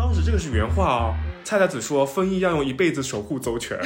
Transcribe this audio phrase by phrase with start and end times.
[0.00, 3.78] 当时这个是原话啊，菜菜子说丰衣要用一辈子守护邹全。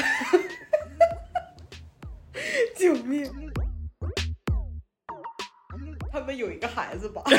[2.78, 3.28] 救命！
[6.12, 7.20] 他们有一个孩子吧？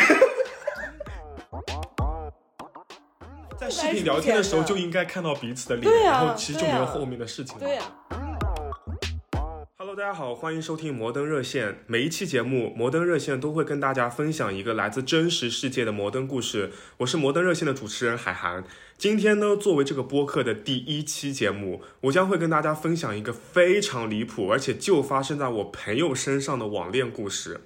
[3.57, 7.61] 在视频聊天的时候就应该看到彼此的脸，啊然后其实就没有后面的事情了。
[7.61, 8.04] 对呀、Hello，
[10.05, 11.79] 大家好，欢迎收听摩登热线。
[11.87, 16.69] 每一期节目，摩登热线都会跟大家分享一个来自真实世界的摩登故事。
[16.97, 18.63] 我是摩登热线的主持人海涵。
[18.99, 27.61] 今天呢，作为这个播客的第一期节目，我将会跟大家分享一个非常离谱，而且就发生在我朋友身上的网恋故事。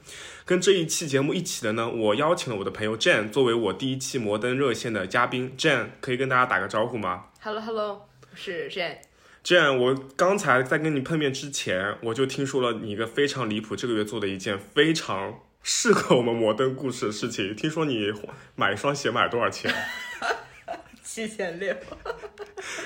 [0.46, 5.54] 跟这一期节目一起的呢，我邀请了我的朋友 Jane 作为我第一期摩登热线的嘉宾。
[5.58, 9.09] Jane 可以跟大家打个招呼吗？Hello Hello，我是 Jane。
[9.42, 17.56] 这样，我刚才在跟你碰面之前，我就听说了你一个非常离谱，这个月做的一件非常适合我们摩登故事的事情。
[17.56, 18.12] 听说你
[18.56, 19.74] 买一双鞋买多少钱？
[21.02, 21.76] 七千六，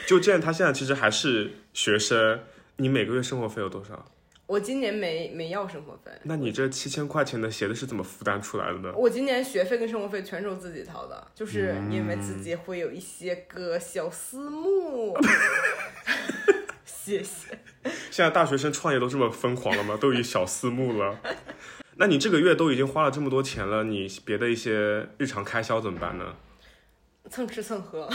[0.08, 2.40] 就这样，他现在其实还是学生，
[2.78, 4.13] 你每个月生活费有多少？
[4.54, 8.94] 我今年没没要生活费，那你这七千块钱的鞋子是怎么负担出来的呢？
[8.96, 15.18] 我今年学费跟生活费全是我自己掏的，就是因为自己会有一些个小私募。
[16.86, 17.58] 谢谢。
[18.12, 19.98] 现在大学生创业都这么疯狂了吗？
[20.00, 21.20] 都以小私募了。
[21.96, 26.36] 那你这个月都已经花了这么多钱了，你别的一些日常开销怎么办呢？
[27.28, 28.08] 蹭吃蹭喝，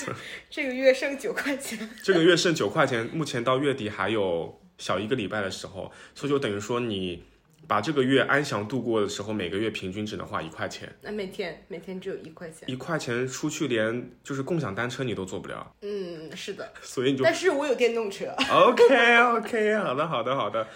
[0.50, 1.88] 这个月剩九块钱。
[2.02, 7.22] 这个月剩九块钱，目前到月底还有小一个礼拜的时候，所以就等于说你
[7.66, 12.70] 把这个月安详度过的时候，每个月平均只能花一块钱，那每天每天只有一块钱。
[12.70, 18.26] 一块钱出去连就是共享单车你都坐不了，嗯，是的，所以你就但是我有电动车。
[18.50, 20.66] OK OK， 好的好的好的。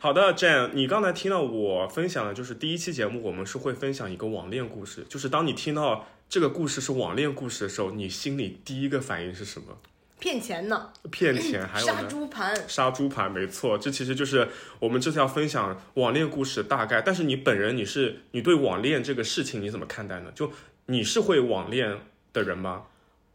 [0.00, 5.04] 好的，Jane，你刚才听到我分享的就是第一期节目，我们是会分享一个网恋故事。
[5.08, 9.76] 就是当你听到这个故事是网恋故事的时候，你心里第一个反应是什么？
[10.18, 12.02] 骗钱呢，骗钱，还有杀？
[12.02, 12.68] 猪盘。
[12.68, 14.48] 杀猪盘，没错，这其实就是
[14.80, 17.00] 我们这次要分享网恋故事大概。
[17.00, 20.32] 但是你本人，你是你对网恋这个事情你怎么看待呢？
[20.34, 20.50] 就
[20.86, 21.98] 你是会网恋
[22.32, 22.84] 的人吗？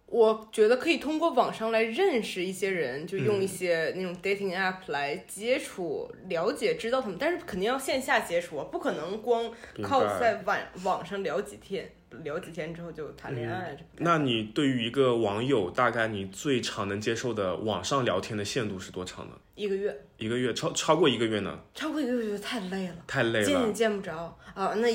[0.07, 11.91] 我觉得可以通过网上来认识一些人，就用嗯一些那种 dating app 来接触、了解、知道他们，但是肯定要线下接触啊，不可能光靠在网网上聊几天，
[12.23, 13.75] 聊几天之后就谈恋爱。
[13.97, 19.33] 那你对于一个网友，大概你最长能接受的网上聊天的限度是多长呢？
[19.55, 21.59] 一个月，一个月，超超过一个月呢？
[21.73, 24.73] 超过一个月就太累了，太累了见也，见不着啊。
[24.75, 24.87] 那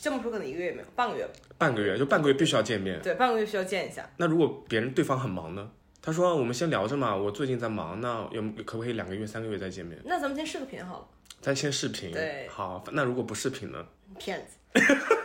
[0.00, 1.32] 这么说可能一个月没有，半个月吧。
[1.58, 3.00] 半个月就半个月必须要见面。
[3.02, 4.08] 对，半个月需要见一下。
[4.16, 5.70] 那如果别人对方很忙呢？
[6.02, 10.00] 他说我们先聊着嘛，我最近在忙，那有可不可以两个月、三个月再见面？
[10.04, 11.08] 那咱们先视个频好了，
[11.40, 12.12] 咱先视频。
[12.12, 13.84] 对好，那如果不视频呢？
[14.18, 14.56] 骗子。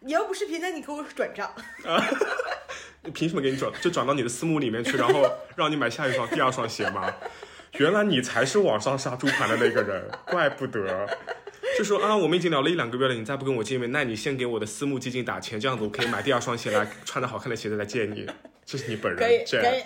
[0.00, 1.52] 你要不视频，那你给我转账。
[1.84, 2.04] 啊
[3.14, 3.72] 凭什么给你转？
[3.80, 5.24] 就转到你的私募里面去，然后
[5.56, 7.10] 让你买下一双、第二双鞋吗？
[7.78, 11.08] 原来你才是网上杀猪盘的那个人， 怪不得。
[11.76, 18.26] 就说啊，我们已经聊了一两个月了，你再不跟我见面，那你先给我的私募基金打钱，这样子我可以买第二双鞋来穿着好看的鞋子来见你。
[18.66, 19.82] 这是你本人，可以，这可以。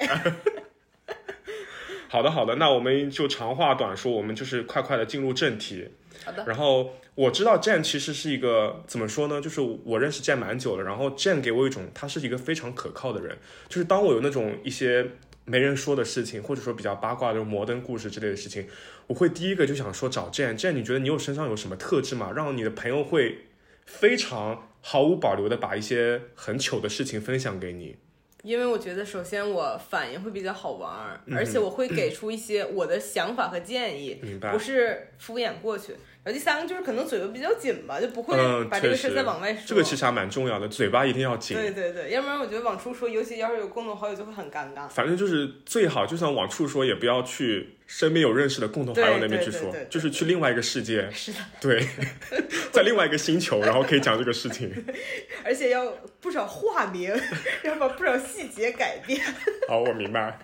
[2.09, 5.89] 好的，好的，那我们就长话短说，我们就是快快的进入正题。
[6.25, 6.45] 好的。
[6.47, 9.41] 然后我知道 Jane 其实是一个怎么说呢？
[9.41, 13.37] 就是我认识 Jane 蛮久了，然后 Jane 给我一种他是一个非常可靠的人。
[13.69, 15.11] 就是当我有那种一些
[15.45, 18.67] 没人说的事情，或者说比较八卦的摩登故事之类的事情，
[19.07, 20.59] 我会第一个就想说找 Jane。
[20.59, 22.33] Jane，你觉得你有身上有什么特质吗？
[22.35, 23.47] 让你的朋友会
[23.85, 27.97] 非常毫无保留的把一些很糗的事情分享给你？
[28.43, 34.59] 因为我觉得，首先我反应会比较好玩儿，而且我会给出一些我的想法和建议，不？
[34.59, 35.95] 是敷衍过去。
[36.25, 39.63] 然后第三个就是可能嘴巴比较紧吧，就不会嗯把这个事再往外说。
[39.67, 41.57] 这个其实还蛮重要的，嘴巴一定要紧。
[41.57, 44.89] 对对对，要不然我觉得往出说，尤其要是有共同好友，就会很尴尬。
[44.89, 51.85] 反正就是最好，就算往出说，也不要去身边有认识的共同好友那边去说就是去另外一个世界，是的，对，
[52.71, 54.73] 在另外一个星球，然后可以讲这个事情。
[55.45, 57.13] 而且要不少化名，
[57.65, 59.21] 要把不少细节改变。
[59.69, 60.39] 好，我明白。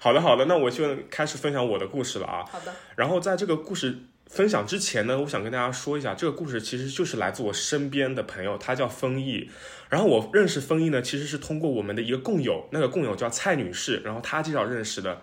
[0.00, 2.44] 好的，好的，那我就开始分享我的故事了啊。
[2.50, 3.96] 好的，然后在这个故事
[4.26, 9.48] 分享之前呢，我想跟大家说一下，这个故事其实就是来自我身边的朋友，他叫丰毅。
[9.88, 15.22] 然后我认识丰毅呢，其实是通过我们的一个共友，那个共友叫蔡女士，然后她介绍认识的。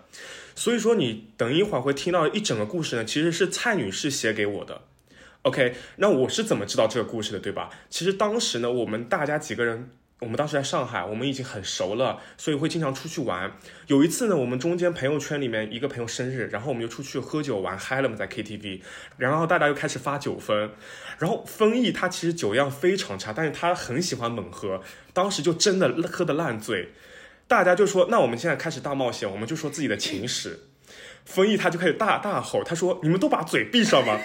[0.54, 4.80] 所以说，你等一会儿会听到一整个故事呢，其实是蔡女士写给我的。
[5.42, 7.68] OK，那我是怎么知道这个故事的，对吧？
[7.90, 9.90] 其实当时呢，我们大家几个人，
[10.22, 13.52] 我们当时在上海，我们已经很熟了，所以会经常出去玩。
[13.88, 18.80] 有一次呢，我们中间朋友圈里面一个朋友生日，然后我们就出去喝酒玩嗨了嘛，在 KTV，
[19.16, 20.70] 然后大家又开始发酒疯，
[21.18, 24.80] 然后丰毅他其实酒量非常差，但是他很喜欢猛喝，
[25.12, 26.92] 当时就真的喝的烂醉。
[27.48, 30.60] 大家就说，那我们现在开始大冒险，我们就说自己的情史。
[31.24, 34.20] 丰毅他就开始大大吼，他说：“你们都把嘴闭上吧，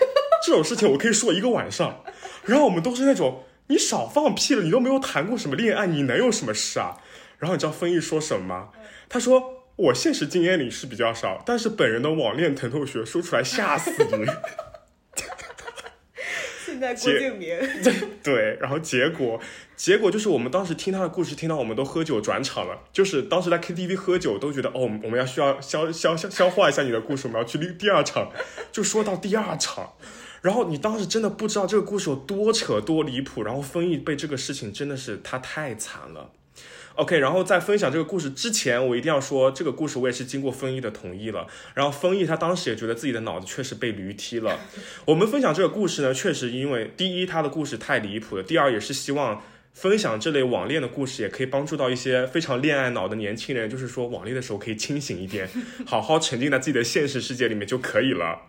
[0.46, 2.04] 这种事情我可以说一个晚上。”
[2.46, 6.98] 然后我们都是那种，你少放屁了，你都没有谈过什么恋爱，你能有什么事啊？
[7.40, 8.70] 然后你知道丰毅说什么吗？
[9.10, 14.26] 他说：“我现实经验里是比较少，但是本人的网恋疼痛学说出来吓死你。
[16.66, 17.58] ”现在郭敬明，
[18.22, 19.40] 对，然后结果，
[19.76, 22.84] 结果就是我们当时听他的故事，听到我们都喝酒转场了。
[22.92, 28.32] 就是当时在 KTV 喝酒，都觉得哦，我们要需要消消消消化一下你的故事，我们要去第第二场。
[28.72, 29.94] 就说到第二场，
[30.42, 36.32] 然后你当时真的不知道这个故事有多扯多离谱，然后丰毅被这个事情真的是他太惨了。
[36.96, 41.46] OK，然后在分享这个故事之前，我一定要说，这个故事我也是经过丰毅的同意了。
[41.76, 44.60] 然后丰毅他当时也觉得自己的脑子确实被驴踢了。
[45.06, 49.44] 我们分享这个故事呢，确实因为第一他的故事太离谱了，第二也是希望
[49.74, 55.48] 分享这类网恋的故事，也可以帮助到一些非常恋爱脑的年轻人，就是说网恋的时候可以清醒一点，
[55.86, 58.42] 好好沉浸在自己的现实世界里面就可以了。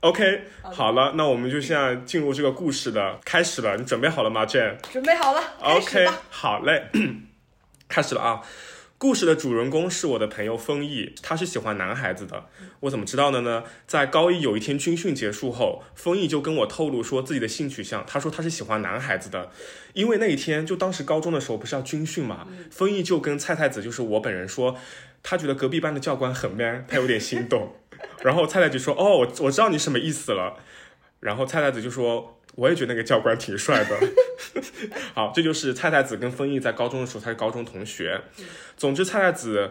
[0.00, 4.76] OK，好了，那我们就现在进入这个故事的开始了，你准备好了吗，Jane？
[4.90, 6.86] 准备好了，OK，好嘞。
[7.86, 8.40] 开始了啊！
[8.96, 12.46] 故事的主人公是我的朋友丰毅，他是喜欢男孩子的。
[12.80, 13.64] 我怎么知道的呢？
[13.86, 18.04] 在高一有一天军训结束后，丰毅就跟我透露说自己的性取向。
[18.06, 19.50] 他说他是喜欢男孩子的，
[19.92, 22.46] 因为那一天就当时高中的时候不是要军训嘛。
[22.70, 24.76] 丰毅就跟蔡太子，就是我本人说，
[25.22, 27.74] 他觉得隔壁班的教官很 man，他有点心动。
[28.22, 30.56] 然后蔡太子说：“哦，我我知道你什么意思了。”
[31.20, 32.36] 然后蔡太子就说。
[32.56, 33.96] 我也觉得那个教官挺帅的。
[35.14, 38.20] 好，这就是蔡太子跟丰毅在高中的时候，他是高中同学。
[38.76, 39.70] 总之，蔡太子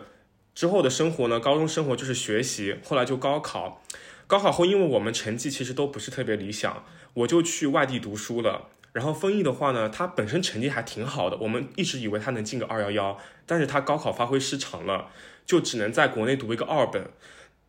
[0.56, 3.84] 之后的生活呢，高中生活就是学习，后来就高考。
[4.28, 8.70] 高考后，因为我们成绩其实都不是特别理想，我就去外地读书了。
[8.94, 15.10] 然后丰毅的话呢，他本身成绩还挺好的，我们一直以为他能进个二幺幺，但是他高考发挥失常了，
[15.50, 17.10] 就只能在国内读一个二本。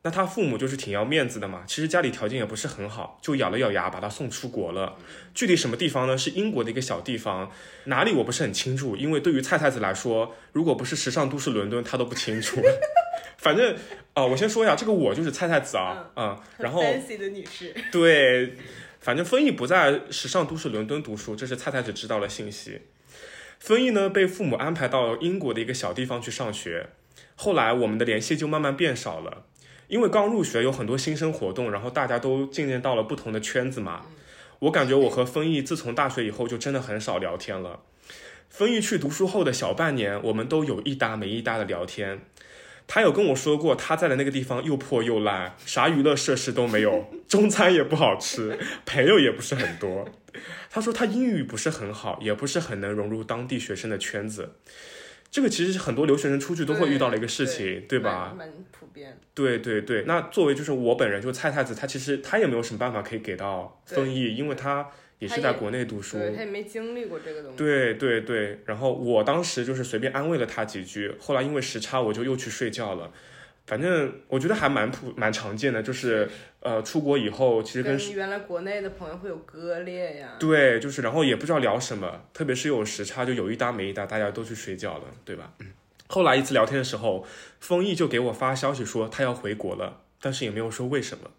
[0.02, 4.96] 那他父母就是挺要面子的嘛，其实家里条件也不是很好，就咬了咬牙把他送出国了。
[5.34, 6.18] 具体什么地方呢？
[6.18, 7.50] 是英国的一个小地方，
[7.84, 12.60] 哪里我不是很清楚，因为对于蔡太子来说，如果不是时尚都市伦敦，他都不清楚。
[13.38, 13.74] 反正
[14.12, 18.54] 啊，我先说一下，这个我就是蔡太子啊，嗯，然后 fancy 的女士，对，
[19.00, 22.82] 反正丰毅不在时尚都市伦敦读书，这是蔡太子知道了信息。
[23.58, 26.88] 丰毅呢，被父母安排到英国的一个小地方去上学，
[27.42, 29.44] 后来我们的联系就慢慢变少了。
[29.88, 34.02] 因为刚入学有很多新生活动，然后大家都渐渐到了不同的圈子嘛。
[34.58, 37.80] 我感觉我和丰毅自从大学以后就真的很少聊天了。
[38.50, 42.20] 丰毅去读书后的小半年，我们都有一搭没一搭的聊天。
[42.86, 50.06] 他有跟我说过，他在的那个地方又破又烂，啥娱乐设施都没有， 中餐也不好吃，朋友也不是很多。
[50.68, 54.56] 他说他英语不是很好，也不是很能融入当地学生的圈子。
[55.30, 58.34] 这个其实是很多留学生出去都会遇到的一个事情，对吧？
[58.36, 59.16] 蛮普遍。
[59.32, 64.88] 对对对，那作为就是我本人，就蔡太子，他其实他也没有什么办法可以给到曾毅，因为他
[65.20, 67.56] 也是在国内读书，他也没经历过这个东西。
[67.56, 73.12] 对对对，然后我当时就是随便安慰了他几句，后来因为时差，我就又去睡觉了。
[73.70, 76.28] 反正我觉得还蛮普蛮常见的，就是
[76.58, 80.30] 呃出国以后，其实跟原来国内的朋友会有割裂呀。
[80.40, 85.52] 对，就是然后也不知道聊什么，特别是有时差，就有一搭没一搭，大家都去睡觉了，对吧？
[85.60, 85.68] 嗯。
[86.08, 87.24] 后来一次聊天的时候，
[87.60, 91.30] 丰毅就给我发消息说他要回国了，但是也没有说为什么。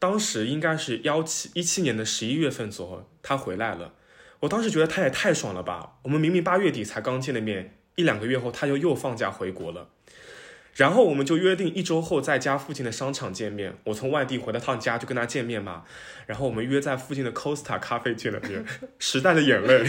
[0.00, 3.94] 当时应该是幺七一七年的十一月份左右，他回来了。
[4.40, 5.98] 我当时觉得他也太爽了吧！
[6.02, 9.90] 我们明明八月底才刚见的面，一两个月后他就又放假回国了。
[10.74, 13.76] 然后我们就约定一周后在家附近的商场见面。
[13.84, 15.84] 我从外地回了趟家，就跟他见面嘛。
[16.26, 18.64] 然后我们约在附近的 Costa 咖啡见了面。
[18.98, 19.84] 时代的眼泪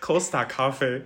[0.00, 1.02] ，Costa 咖啡。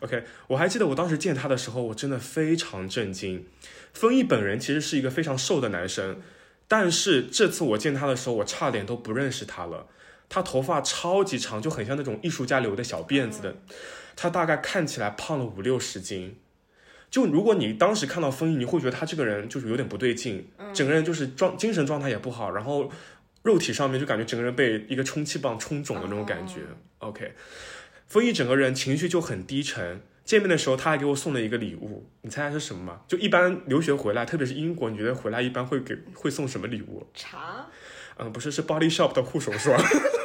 [0.00, 3.46] OK，我还记得我当时见他的时候，我真的非常震惊。
[3.94, 6.20] 丰毅本人其实是一个非常瘦的男生，
[6.68, 9.86] 但是这次我见他的时候，我差点都不认识他了。
[10.28, 13.56] 他头发超级长，就很像那种艺术家留的小辫子的。
[14.14, 16.36] 他大概看起来胖了五六十斤。
[17.10, 22.90] 就如果你当时看到丰毅，你会觉得他这个人就是有点不对劲，整个人就是状精神状态也不好，然后
[23.42, 26.60] 肉体上面就感觉整个人被一个充气棒充肿的那种感觉。
[26.98, 27.32] OK，
[28.06, 30.00] 丰毅整个人情绪就很低沉。
[30.24, 33.00] 见面的时候他还给我送了一个礼物，你猜猜是什么吗？
[33.06, 37.06] 就一般留学回来，特别是英国，你觉得回来一般会给会送什么礼物？
[37.14, 37.68] 茶？
[38.18, 39.78] 嗯，不是，是 Body Shop 的护手霜。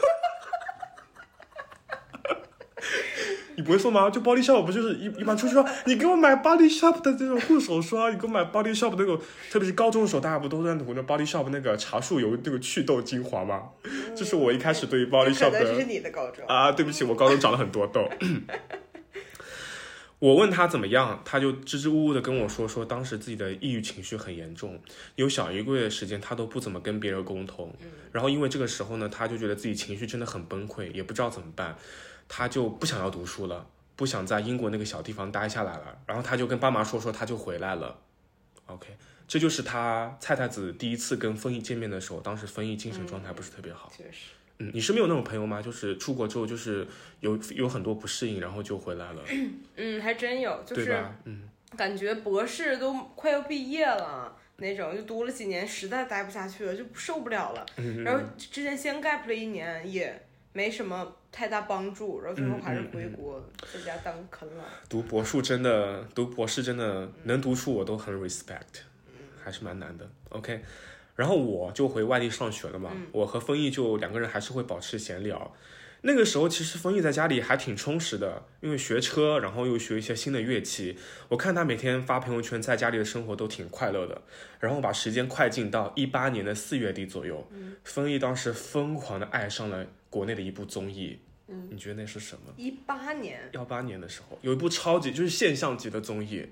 [3.61, 4.09] 你不会送吗？
[4.09, 9.15] 就 Body Shop 不就是一一般出去说，你给我买 Body Shop 的这种护手霜，你给我买 Body Shop 那种，
[9.51, 13.69] 特别是高中的时候，大家不都在涂那 Body Shop 那个茶树油那个祛痘精华吗？
[14.15, 15.63] 这是我一开始对于 Body Shop 的。
[15.63, 16.71] 这是你的高中啊！
[16.71, 18.09] 对不起，我高中长了很多痘。
[20.17, 24.79] 我问他怎么样，他就支支吾吾的跟我说，说当时自己的抑郁情绪很严重，
[25.15, 27.73] 有小一个月的时间他都不怎么跟别人沟通，
[28.11, 31.75] 然后因为这个时候呢，他就觉得自己情绪真的很崩溃，也不知道怎么办，
[32.33, 37.99] 他就不想要读书了，不想在英国那个小地方待下来了，然后他就跟爸妈说说，他就回来了。
[38.67, 38.87] OK，
[39.27, 43.91] 这就是他蔡太子第一次跟丰毅见面的时候，当时丰毅精神状态不是特别好。
[43.93, 45.61] 确实，嗯，你身边有那种朋友吗？
[45.61, 46.87] 就是出国之后就是
[47.19, 49.21] 有有很多不适应，然后就回来了，
[49.75, 51.03] 嗯，还真有，就是？
[51.25, 51.49] 嗯。
[51.77, 57.65] 感觉博士都快要毕业了那种，就读了几年，实在待不下去了，就受不了了。
[57.77, 60.21] 嗯然后之前先 gap 了一年，也
[60.53, 63.41] 没什么太大帮助，然后最后还是回国
[63.73, 64.63] 在家当啃老。
[64.89, 68.83] 读博士真的，读博士真的能读书，我都很 respect，
[69.41, 70.09] 还是蛮难的。
[70.29, 70.61] OK，
[71.15, 75.55] 然后我就回外地上学了嘛，我和丰毅就两个人还是会保持闲聊。
[76.03, 80.97] 那个时候其实丰毅在家里还挺充实的，因为学车，然后又学一些新的乐器。
[81.29, 84.21] 我看他每天发朋友圈，在家里的生活都挺快乐的。
[84.59, 87.47] 然后把时间快进到一八年的四月底左右，
[87.83, 91.19] 丰毅当时疯狂的爱上了国内的一部综艺。
[91.47, 92.53] 嗯，你觉得那是什么？
[92.57, 96.47] 一八年幺八年的时候，有一部超级就是现象级的综艺，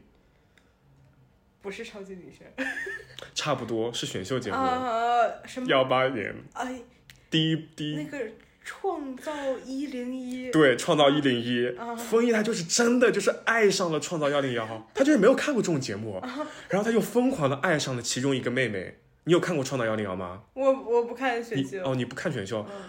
[1.62, 2.46] 不是超级女声
[3.34, 4.58] 差不多是选秀节目。
[4.58, 5.68] 啊，什么？
[5.68, 6.82] 幺八年哎，
[7.29, 8.27] 第一第一那个
[8.70, 9.34] 创造
[9.66, 11.96] 一零一，对创造一零一，啊。
[11.96, 16.48] 丰毅他就是真的就是爱上了创造幺零幺，他就是没有看过这种节目，啊。
[16.70, 19.00] 然后他就疯狂的爱上了其中一个妹妹。
[19.24, 20.44] 你有看过创造幺零幺吗？
[20.54, 22.82] 我我不看选秀，哦，你不看选秀，嗯。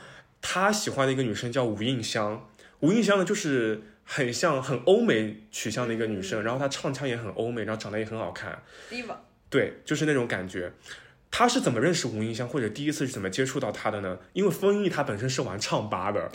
[0.42, 2.46] 他喜欢的一个女生叫吴映香，
[2.80, 6.22] 吴映香呢就是很像很欧美取向的一个女嗯。
[6.22, 9.14] 生，然后她唱腔也很欧美，然后长得也很好看，diva。
[9.48, 10.70] 对，就是那种感觉。
[11.30, 14.18] 他是怎么认识吴映香，或者第一次是怎么接触到她的呢？
[14.32, 16.30] 因为封毅他本身是玩唱吧的，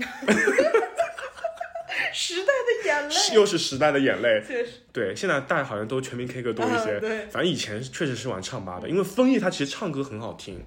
[2.14, 4.42] 时代的眼泪， 又是时代的眼泪。
[4.48, 10.64] 确实对，现在大家好像都全民 K 歌多一些，啊对反正以前确实是玩唱吧的，因为封毅他其实唱歌很好听。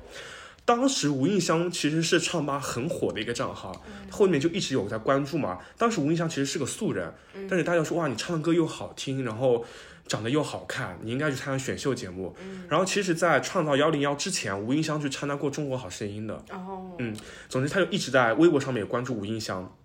[0.64, 5.58] 当时吴映香其实是唱吧很火的一个账号，后面就一直有在关注嘛。
[5.78, 7.10] 当时吴映香其实是个素人，
[7.48, 9.64] 但是大家说哇，你唱的歌又好听，然后
[10.08, 12.34] 长得又好看，你应该去参加选秀节目。
[12.68, 16.42] 然后其实，在创造幺零幺之前，吴映香去参加过中国好声音的。
[16.50, 17.14] 哦，嗯
[17.48, 19.76] 总之，他就一直在微博上面也关注吴映香，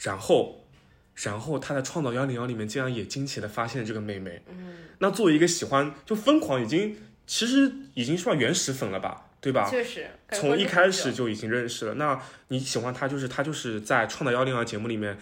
[0.00, 0.66] 然后，
[1.14, 4.42] 然后他在创造幺零幺里面竟然也惊奇的发现了这个妹妹。
[4.48, 9.70] 嗯，那作为一个喜欢就疯狂，已经其实已经算原始粉了吧，对吧？
[9.70, 11.94] 确实，从一开始就已经认识了。
[11.94, 15.16] 那你喜欢他，就是他就是在创造幺零幺节目里面，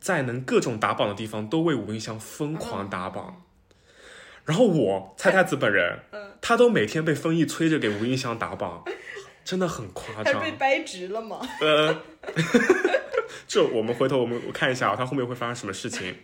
[0.00, 3.42] 在能各种打榜的地方都为吴映香疯狂打榜。
[4.48, 8.82] 然后我蔡太子本人，嗯他都每天被丰毅催着给吴映香打榜，
[9.44, 10.24] 真的很夸张。
[10.24, 11.38] 他是被掰直了吗？
[11.60, 11.94] 呃，
[13.46, 16.16] 这我们回头我们我看一下啊，他后面会发生什么事情。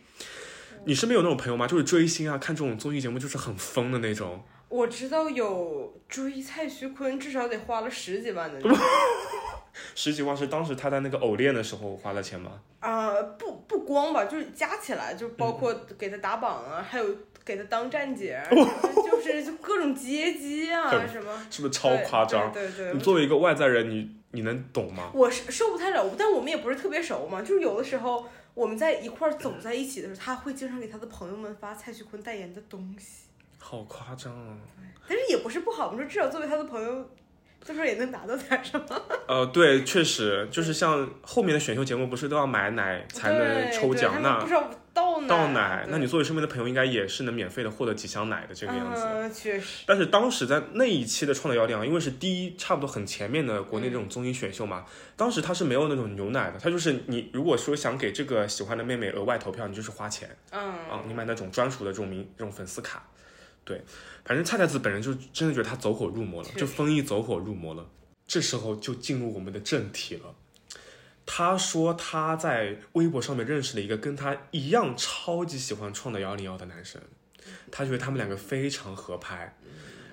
[0.87, 1.67] 你身边有那种朋友吗？
[1.67, 4.43] 就是追星啊，看这种综艺节目就是很疯的那种。
[4.71, 8.59] 我知道有追蔡徐坤，至少得花了十几万的
[9.95, 12.53] 十几万是当时他在那个偶练的时候花的钱吗？
[12.81, 17.05] 啊、不不光吧，就是加起来，就包括给他打榜啊，还有
[17.45, 22.51] 给他当站姐，就是就各种接机啊什么，是不是超夸张？
[22.53, 25.11] 对对你作为一个外在人，你你能懂吗？
[25.13, 33.27] 我是受不太了，但我们也不是特别熟嘛，就是有的时候我们在一块儿走在一起的时候，他会经常给他的朋友们发蔡徐坤代言的东西，
[33.59, 34.57] 好夸张啊！
[35.07, 37.11] 但是也不是不好，我说至少作为他的朋友，
[37.63, 38.87] 这边也能达到点什么。
[39.29, 44.23] 呃，对，确实就是像后面的选秀节目，不是都要买奶才能抽奖？
[44.23, 49.03] 那他们不少倒奶，那你作为身边的朋友，应该也是能免费的获得几箱奶的这个样子。
[49.05, 54.85] 嗯，确实，但是当时在那一期的《创造幺零幺》，因为是第一，差不多很前面的国内这种综艺选秀嘛，
[55.17, 63.03] 当时他是没有那种牛奶的，他就是你如果说想给这个喜欢的妹妹额外投票，你就是花钱嗯，啊，你买那种专属的这种名这种粉丝卡。
[63.65, 63.83] 对，
[64.25, 67.89] 反正菜菜子本人就真的觉得他走火入魔了，就风衣走火入魔了。
[68.27, 70.35] 这时候就进入我们的正题了。
[71.27, 77.01] 他说他在微博上面认识了一个跟他一样超级喜欢创造幺零幺的男生，
[77.71, 79.57] 他觉得他们两个非常合拍。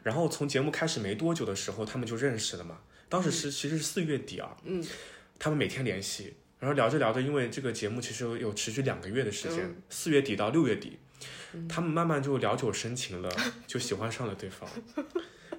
[0.03, 2.79] 然后从节目开始没多久的时候，他们就认识了嘛。
[3.07, 4.83] 当时是其实是四月底啊，嗯，
[5.37, 10.97] 他们每天联系，然后聊着聊着，因为这个节目其实有有持续两个月的时间，四、月底到六月底，
[11.67, 13.29] 他们慢慢就聊久生情了，
[13.67, 14.67] 就喜欢上了对方。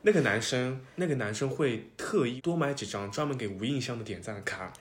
[0.03, 4.73] 那个男生，那个男生会特意多买几张专门给吴印象的点赞卡，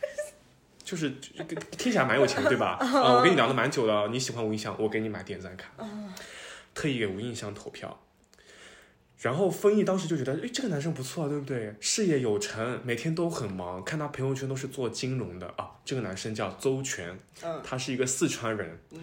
[0.84, 1.42] 就是就
[1.76, 2.76] 听起来蛮有钱，对吧？
[2.80, 5.70] 啊、我跟你聊了蛮久了，你喜欢吴印象，我给你买点赞卡，
[6.74, 8.00] 特意给吴印象投票。
[9.18, 11.74] 然后丰毅当时就觉得，哎，这个男生不错啊，对不对？
[11.80, 15.70] 事业有成，每天都很忙，看他朋友圈都是做金融的啊。
[15.86, 19.00] 这个男生叫邹全，嗯，他是一个四川人，嗯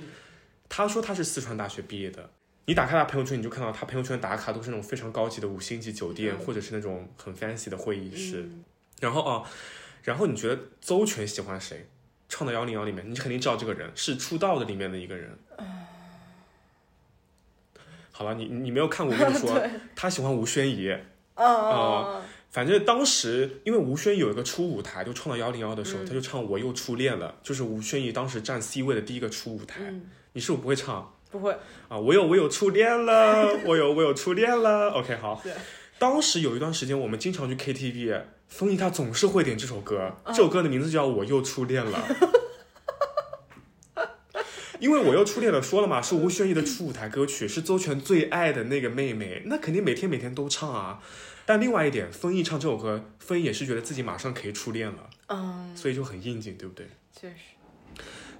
[0.69, 2.29] 他说他是四川大学毕业的。
[2.65, 8.50] 你打开他朋友圈，你就看到他朋友圈打卡都是那种非常高级的五星级酒店，或者是那种很 fancy 的会议室。
[9.01, 9.43] 然后啊，
[10.03, 11.88] 然后你觉得邹全喜欢谁？
[12.29, 15.38] 创造幺零幺里面，你肯定知道这个人是出道的里面的一个人。
[18.12, 19.62] 好了，你你没有看过，我跟你说，
[19.96, 20.89] 他喜欢吴宣仪。
[21.36, 29.93] 啊，反正当时因为吴宣仪有一个初舞台，就创造幺零幺的时候，他就唱《我又初恋了》，就是吴宣仪当时站 C 位的第一个初舞台。
[30.32, 31.13] 你是不是不会唱？
[31.33, 31.51] 不会
[31.89, 34.91] 啊，我有我有初恋了，我有我有初恋了。
[34.91, 35.43] OK，好。
[35.97, 42.07] 当时有一段时间，我们经常去 KTV，丰毅他总是会点这首歌，这首歌的名字叫《我又初恋了》。
[44.79, 51.01] 因为我又初恋了，说了嘛，是吴宣仪的初舞台歌曲，是周全最爱的那个妹妹，那肯定每天每天都唱啊。
[51.45, 56.87] 但另外一点，丰毅唱这首歌，丰毅也是觉得自己马上可以初恋了，嗯，所以就很应景，对不对？
[57.11, 57.52] 确实。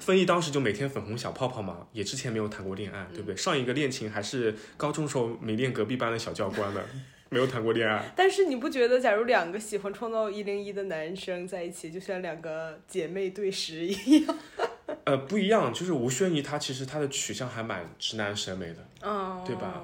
[0.04, 3.36] 丰毅当时就每天粉红小泡泡嘛，也之前没有谈过恋爱，对不对？
[3.36, 6.84] 上一个恋情还是高中时候迷恋隔壁班的小教官的，
[7.30, 8.12] 没有谈过恋爱。
[8.16, 14.38] 但是你不觉得，假如两个喜欢创造一零一的男生在一起，就像两个姐妹对食一样？
[15.06, 19.84] 呃，不一样，就是吴宣仪她其实她的取向还蛮直男审美的，嗯，对吧？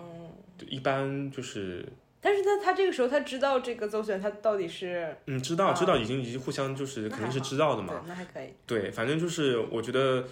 [0.67, 1.85] 一般就是。
[2.21, 8.53] 但是他他这个时候他知道这个邹璇他到底是嗯知道知道已经已经互相就是肯定是知道的嘛，那还可以。
[8.65, 10.27] 对，反正就是我觉得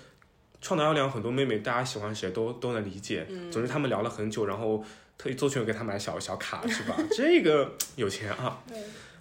[0.62, 3.25] 创造幺零很多妹妹大家喜欢谁都都能理解。
[3.29, 4.84] 嗯，总之他们聊了很久，然后
[5.17, 6.98] 特意邹璇给他买小小卡是吧？
[7.15, 8.62] 这个有钱啊。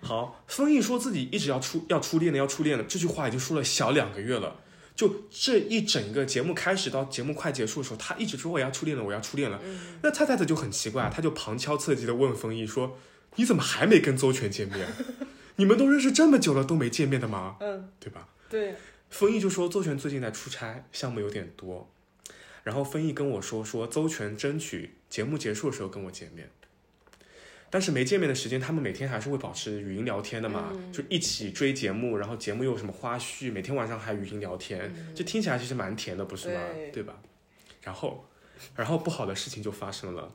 [0.03, 4.57] 好，封印说自己一直要出要初恋的要初恋的这句话已经说了小两个月了。
[4.97, 9.61] 就这一整个节目开始到节目快结束的时候，他一直说我要初恋了，我要初恋了。
[10.03, 12.99] 那菜菜子就很奇怪，他就旁敲侧击的问丰毅说
[13.37, 14.89] ：“你怎么还没跟邹全见面？
[15.57, 17.57] 你们都认识这么久了，都没见面的吗？
[17.61, 18.75] 嗯，对吧？”对。
[19.11, 21.89] 丰毅就说邹全最近在出差，项目有点多。
[22.65, 26.51] 然后丰毅跟我说说邹全争取节目结束的时候跟我见面。
[27.77, 36.61] 但是没见面的时间，他们每天还是会保持语音聊天的嘛，就一起追节目，然后节目又有什么花絮，每天晚上还语音聊天，这听起来其实蛮甜的，不是吗？
[36.91, 37.17] 对吧？
[37.83, 38.25] 然后，
[38.75, 40.33] 然后不好的事情就发生了。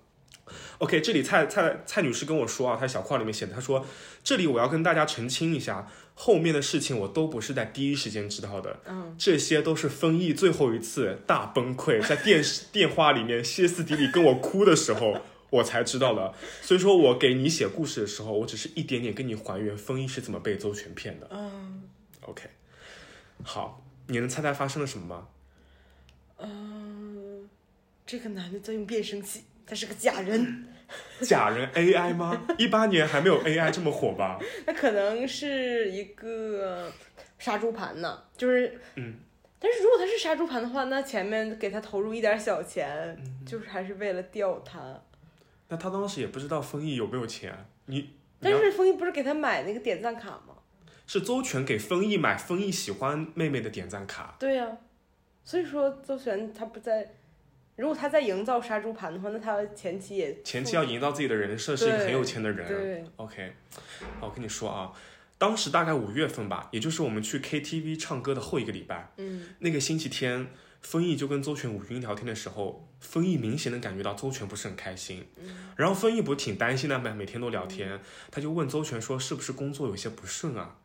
[0.78, 3.84] OK，这里蔡蔡蔡女士跟我说啊，她小框里面写的，她说
[4.24, 15.18] 这里我要跟大家澄清一下，后面的事情我都不是在第一时间知道的，嗯，这些都是丰毅最后一次大崩溃，在电视电话里面歇斯底里跟我哭的时候。
[15.52, 21.28] 我才知道了，所以说我给你写故事的时候，我只是一点点跟你还原风衣是怎么被邹全骗的。
[21.30, 21.84] 嗯
[22.22, 22.50] ，OK，
[23.44, 25.28] 好，你能猜猜发生了什么吗？
[26.40, 27.48] 嗯，
[28.06, 30.66] 这个男的在用变声器，他是个假人。
[31.22, 32.46] 假人 AI 吗？
[32.58, 34.40] 一八年还没有 AI 这么火吧？
[34.68, 36.92] 那可能是一个
[37.40, 39.16] 杀猪盘呢，就是嗯。
[39.60, 45.00] 但是如果他是杀猪盘的话，那前面给他投入一点小钱，就是还是为了钓他。
[45.72, 48.10] 那他当时也不知道丰毅有没有钱，你
[48.42, 50.56] 但是丰毅不是给他买那个点赞卡吗？
[51.08, 54.36] 是周全给丰毅买丰毅喜欢妹妹的点赞卡。
[54.38, 54.68] 对呀，
[55.46, 57.14] 所以说周全他不在，
[57.78, 62.68] 如果他在营造杀猪盘的话，那他前期也前期要营造自己的人设，是一个很有钱的人。
[62.68, 63.54] 对，OK，
[64.20, 64.92] 好，我跟你说啊，
[65.38, 70.50] 当时大概五月份吧，也就是我们去 KTV 唱歌的后一个礼拜，嗯，那个星期天。
[70.82, 75.26] 丰毅就跟邹全语音聊天的时候，丰毅明显的感觉到邹全不是很开心。
[75.76, 80.78] 然后丰毅不是挺担心的嘛，每天都聊天，他就问邹全说是不是工作有些不顺啊？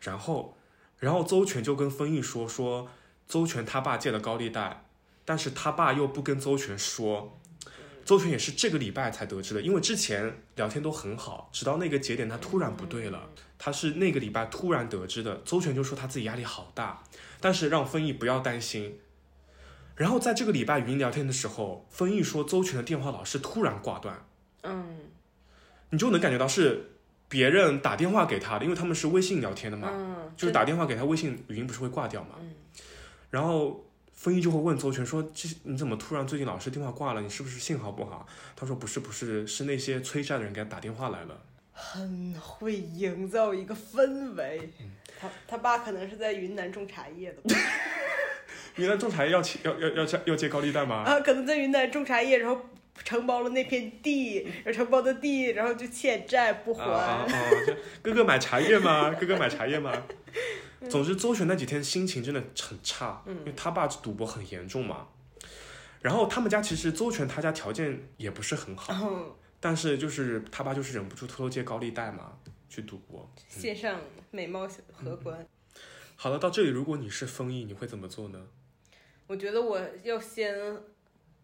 [0.00, 0.56] 然后，
[0.98, 2.88] 然后邹全就跟丰毅说说，
[3.28, 4.84] 邹全他爸借了高利贷，
[5.24, 7.38] 但是他爸又不跟邹全说，
[8.04, 15.36] 邹全也是这个礼拜才得知的，因为之前聊天都很好，直到那个节点他突然不对了，他是那个礼拜突然得知的。
[15.44, 17.04] 邹全就说他自己压力好大，
[17.40, 18.98] 但是让丰毅不要担心。
[20.00, 24.24] 然后在这个礼拜语音聊天的时候，丰毅说邹全的电话老是突然挂断，
[24.62, 24.96] 嗯，
[25.90, 26.92] 你就能感觉到是
[27.28, 32.50] 别人打电话给他的，因为他们是微信聊天的嘛，嗯，就是打电话给他，微信语音不是会挂掉嘛，嗯，
[33.28, 33.84] 然后
[34.14, 37.20] 丰毅就会问邹全说：“这你怎么突然最近老是电话挂了？
[37.20, 44.70] 你是不是信号不好？”他说：“不是，不是，是那些催债的人给他打电话来了。”很会营造一个氛围，
[45.20, 47.42] 他他爸可能是在云南种茶叶的。
[48.80, 51.04] 云南种茶叶要借要要要借要借高利贷吗？
[51.04, 52.60] 啊，可能在云南种茶叶，然后
[53.04, 56.84] 承包了那片地，然后承包的地，然后就欠债不还。
[56.84, 57.50] 啊啊！
[58.02, 59.10] 哥哥买茶叶吗？
[59.20, 59.92] 哥哥买茶叶吗？
[60.88, 65.08] 总之，周璇那几天心情真的很差，因为他爸赌博很严重嘛。
[66.00, 72.32] 然后他们家其实周全他家条件也不是很好，但是就是他爸就是忍不住偷偷借高利贷嘛，
[72.70, 73.30] 去赌博。
[73.46, 75.46] 线上美貌荷官。
[76.16, 78.40] 好了，到这里，如果你是丰毅，你会怎么做呢？
[79.30, 80.52] 我觉得我要先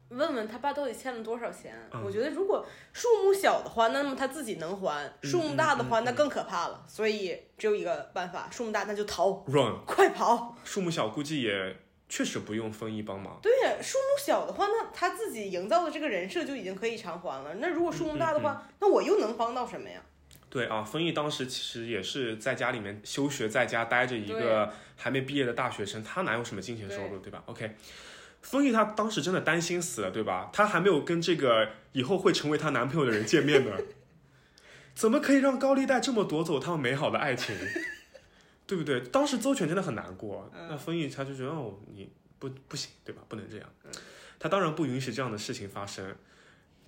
[0.09, 1.73] 问问他爸到底欠了多少钱。
[1.93, 6.85] 嗯我觉得如果数目小的话，那么他自己能还；嗯数目大的话，那更可怕了。
[6.89, 10.57] 所以只有一个办法，数目大那就逃，run，快跑。
[10.65, 11.77] 数目小估计也
[12.09, 13.39] 确实不用丰毅帮忙。
[13.41, 17.55] 对呀，数目小的话，那他自己营造的这个人设就已经可以偿还了。
[17.61, 20.03] 那如果数目大的话，那我又能帮到什么呀？
[20.49, 27.77] 对啊，丰毅当时其实也是在家里面休学，在家待着一个还没毕业的大学生，他哪有什么金钱收入，对吧？OK，
[28.41, 30.49] 丰毅他当时真的担心死了，对吧？
[30.53, 33.73] 他还没有跟这个以后会成为她男朋友的人见面呢，
[34.95, 37.55] 怎么可以让高利贷这么夺走他们美好的爱情？
[38.67, 39.01] 对不对？
[39.01, 43.23] 当时周全真的很难过，那丰毅他就觉得哦，你不不行，对吧？
[43.29, 43.69] 不能这样，
[44.39, 46.17] 他当然不允许这样的事情发生。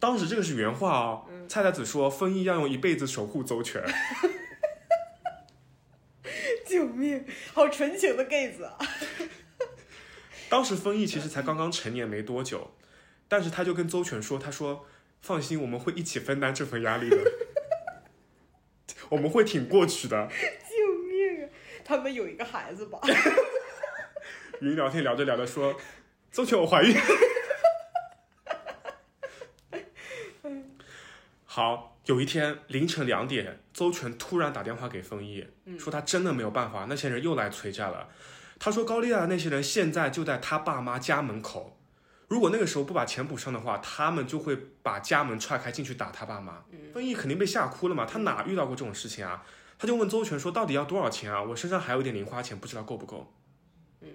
[0.01, 3.83] 当时这个是原话哦，菜菜子说丰毅要用一辈子守护周全。
[6.67, 7.25] 救命！
[7.55, 8.79] 好纯情的 gay 子啊！
[10.51, 12.73] 当时丰毅其实才刚刚成年没多久，
[13.27, 14.87] 但是他就跟周全说：“他说
[15.23, 17.17] 放心，我们会一起分担这份压力的，
[19.09, 20.29] 我们会挺过去的。
[20.29, 21.49] 救命啊！
[21.85, 23.01] 他们有一个孩子吧？”
[24.61, 25.75] 云聊天聊着聊着说
[26.31, 26.95] ：“周全，我怀孕。”
[31.59, 35.45] 好，有一天凌晨两点，邹全突然打电话给丰毅，
[35.77, 38.09] 说他真的没有办法，那些人又来催债了。
[38.61, 41.77] 他说高利贷的那些人现在就在他爸妈家门口，
[42.29, 46.63] 如果那个时候不把钱补上的话，他们就会把家门踹开进去打他爸妈。
[46.95, 49.45] 丰毅肯定被吓哭了嘛，他哪遇到过这种事情啊？
[49.81, 51.43] 他就问邹全说：“到底要多少钱啊？
[51.43, 53.35] 我身上还有一点零花钱，不知道够不够。”
[54.03, 54.09] 嗯，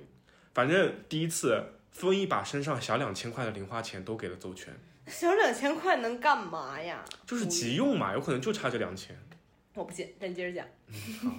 [0.53, 4.73] 反正第一次，丰毅把身上小两千块的零花钱都给了邹全，
[5.07, 7.03] 小两千块能干嘛呀？
[7.25, 9.17] 就是急用嘛，有可能就差这两千。
[9.73, 10.65] 我不信，咱接着讲。
[11.21, 11.35] 好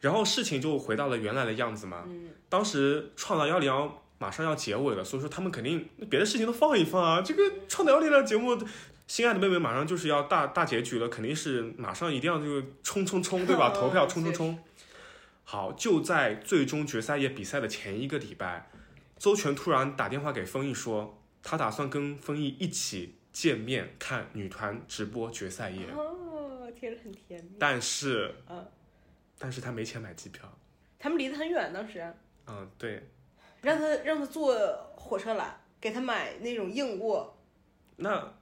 [0.00, 2.04] 然后事情就回到了原来的样子嘛。
[2.06, 7.20] 嗯，当时创造幺零幺马上要结尾了，所以说他们肯定别的事情都放一放啊。
[7.20, 8.56] 这个创造幺零幺节目，
[9.08, 13.70] 心爱的妹妹马上就是要大大结局了，肯定是马上一定要就冲冲冲，对吧？
[13.70, 14.58] 投票冲冲冲。
[15.42, 18.70] 好，就在最终决赛夜比赛的前一个礼拜，
[19.18, 27.56] 周全突然打电话给丰毅说，他打算跟丰毅一起见面看女团直播决赛夜，哦，听着很甜蜜。
[27.58, 28.66] 但是，嗯，
[29.38, 30.52] 但是他没钱买机票。
[30.98, 32.12] 他们离得很远，当时
[32.46, 33.08] 嗯，对，
[33.62, 34.54] 让他让他坐
[34.96, 37.38] 火车来，给他买那种硬卧。
[37.96, 38.34] 那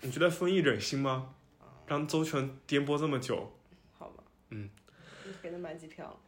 [0.00, 1.34] 你觉得丰毅忍心吗？
[1.86, 3.52] 让周全颠簸这么久？
[3.98, 4.68] 好吧，嗯，
[5.42, 6.18] 给他买机票。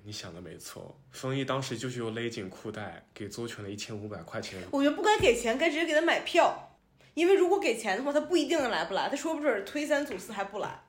[0.00, 4.62] 对你想的没错，丰毅当时就是又勒紧裤带给邹全了一千五百块钱。
[4.70, 6.66] 我觉得不该给钱，该直接给他买票。
[7.14, 10.82] 因为如果给钱的话，他不一定来不来，他说不准推三阻四还不来。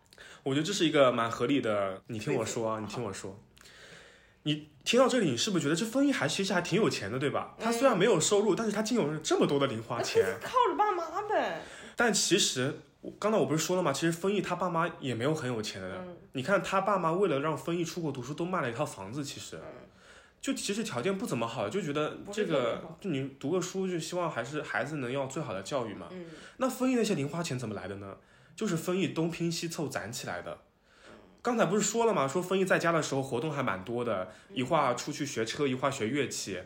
[0.43, 2.01] 我觉得这是一个蛮合理的。
[2.07, 3.37] 你听我说啊，你听我说，
[4.43, 7.55] 你听到这里，你是不是觉得这丰毅还其实还挺有钱的，对吧？
[7.59, 10.23] 他虽然没有收入，但是他竟有这么多的零花钱。
[10.41, 11.61] 靠着爸妈呗。
[11.95, 13.91] 但其实，我刚才我不是说了吗？
[13.91, 15.89] 其实丰毅他爸妈也没有很有钱的。
[15.97, 19.21] 嗯你看他爸妈为了让丰毅出国读书，都卖了一套房子。
[19.23, 19.89] 其实，嗯
[20.39, 26.07] 就其实条件不怎么好，就觉得这个就你读个书，就希望还是孩子能要最好的教育嘛。
[26.11, 26.25] 嗯，
[26.57, 28.15] 那丰毅那些零花钱怎么来的呢？
[28.55, 30.59] 就是丰毅东拼西凑攒起来的。
[31.41, 32.27] 刚才不是说了吗？
[32.27, 36.61] 说丰毅在家的时候活动还蛮多的，一会儿出去学车，一会儿学乐器。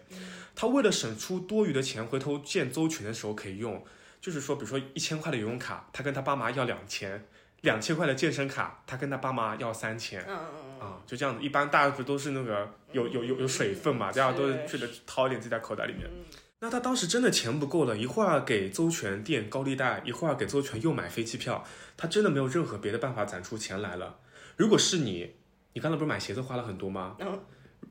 [0.54, 3.84] 他为了省出多余的钱，回头见邹群的时候可以用，
[4.26, 7.20] 就是说，比如说一千块的游泳卡，他跟他爸妈要两千；
[7.62, 10.20] 两千块的健身卡，他跟他爸妈要三千。
[10.28, 16.06] 嗯嗯嗯啊，就这样子，一般大家不都是那个有有有有水分嘛，大家都是觉得掏一点自己在口袋里面。
[16.08, 16.26] 嗯
[16.58, 21.64] 那他当时真的钱不够了，一会儿给周全垫高利贷，一会儿给周全又买飞机票，
[21.96, 24.18] 他真的没有任何别的办法攒出钱来了。
[24.56, 25.36] 如果是你，
[25.74, 27.18] 你刚才不是买鞋子花了很多吗？
[27.20, 27.40] 嗯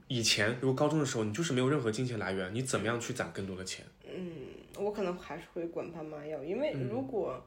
[0.08, 3.86] 以前如果高中的时候，你就是没有任何金钱来源，你怎么样去攒更多的钱？
[4.04, 4.22] 嗯，
[4.76, 7.40] 我可能还是会管爸妈要，因为嗯如果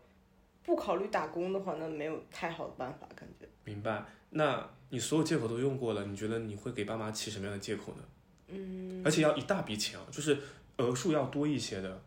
[0.63, 3.47] 不考虑打工的话，那没有太好的办法，感觉。
[3.63, 4.03] 明白？
[4.29, 8.03] 那你所有借口都用过了，你觉得你会给爸妈起什么样的借口呢？
[8.49, 10.37] 嗯，而且要一大笔钱啊，就是
[10.77, 12.01] 额数要多一些的，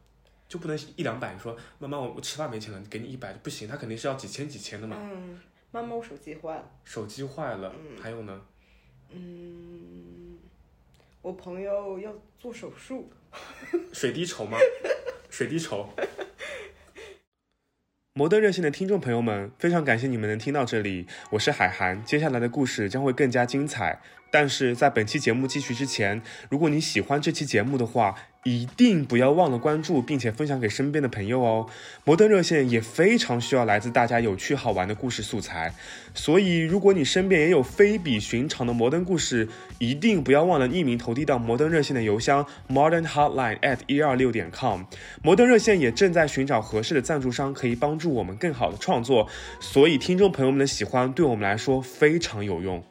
[0.48, 1.32] 就不能一两百。
[1.32, 4.96] 你说妈妈，我我吃饭没钱了，给你一百，不行，他肯定是要几千几千的嘛。
[4.98, 6.70] 嗯，妈妈，我手机坏了。
[6.84, 8.40] 手机坏了，嗯还有呢？
[9.10, 10.38] 嗯，
[11.22, 13.10] 我朋友要做手术。
[13.92, 14.58] 水滴筹吗？
[15.30, 15.88] 水滴筹。
[18.12, 22.04] 摩登热线的听众朋友们，非常感谢你们能听到这里，我是海涵。
[22.04, 24.00] 接下来的故事将会更加精彩。
[24.32, 28.14] 但是在本期节目继续之前，如果你喜欢这期节目的话，
[28.44, 31.66] 一定不要忘了关注，并且分享给身边的朋友哦。
[32.04, 35.74] 摩登热线也非常需要来自大家有趣好玩的故事素材，
[36.14, 39.46] 所以如果你身边也有非比寻常的摩登故事，
[39.78, 44.84] 一定不要忘了匿名投递到摩登热线的邮箱 modern hotline at 一二六点 com。
[45.22, 49.28] 摩登热线也正在寻找合适的赞助商，可以帮助我们更好的创作，
[49.60, 52.82] 所以听众朋友们的喜欢对我们来说非常有用。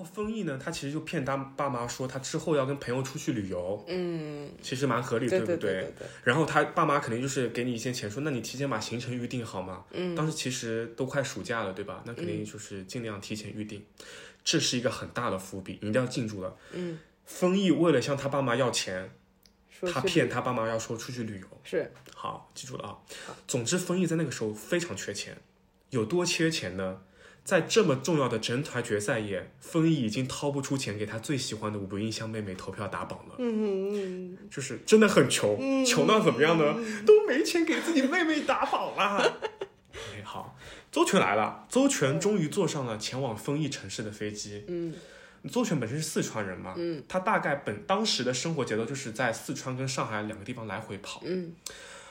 [0.00, 5.92] 后丰毅呢，他其实就骗他爸妈说他之后要跟朋友出去旅游，嗯，其实蛮合理，对不对
[6.24, 9.84] 然后他爸妈肯定就是给你一些钱，说那你提前把行程预定好吗。
[9.90, 12.02] 嗯，当时其实都快暑假了，对吧？
[12.06, 13.84] 那肯定就是尽量提前预定，
[14.42, 16.56] 这是一个很大的伏笔，你一定要记住了。
[16.72, 19.10] 嗯，丰毅为了向他爸妈要钱，
[19.92, 21.46] 他骗他爸妈要说出去旅游。
[21.62, 22.98] 是好，记住了啊。
[23.46, 25.36] 总之，丰毅在那个时候非常缺钱，
[25.90, 27.02] 有多缺钱呢？
[27.44, 33.34] 在这么重要的整团决赛夜，丰毅已经掏不出钱给他最喜欢的五音香妹妹投票打榜了。
[33.38, 36.74] 嗯嗯就是真的很穷，嗯穷到怎么样呢？
[37.06, 39.20] 都没钱给自己妹妹打榜啦。
[39.92, 40.56] 哎，好，
[40.92, 44.64] 周全来了，周全终于坐上了前往丰毅城市的飞机。
[44.68, 44.94] 嗯
[45.50, 51.22] 周全本身是四川人嘛，嗯他大概本当时的生活节奏就是在四川跟上海两个地方来回跑。
[51.24, 51.54] 嗯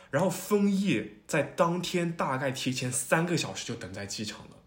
[0.10, 4.58] 然后丰毅在当天大概提前三个小时就等在机场了，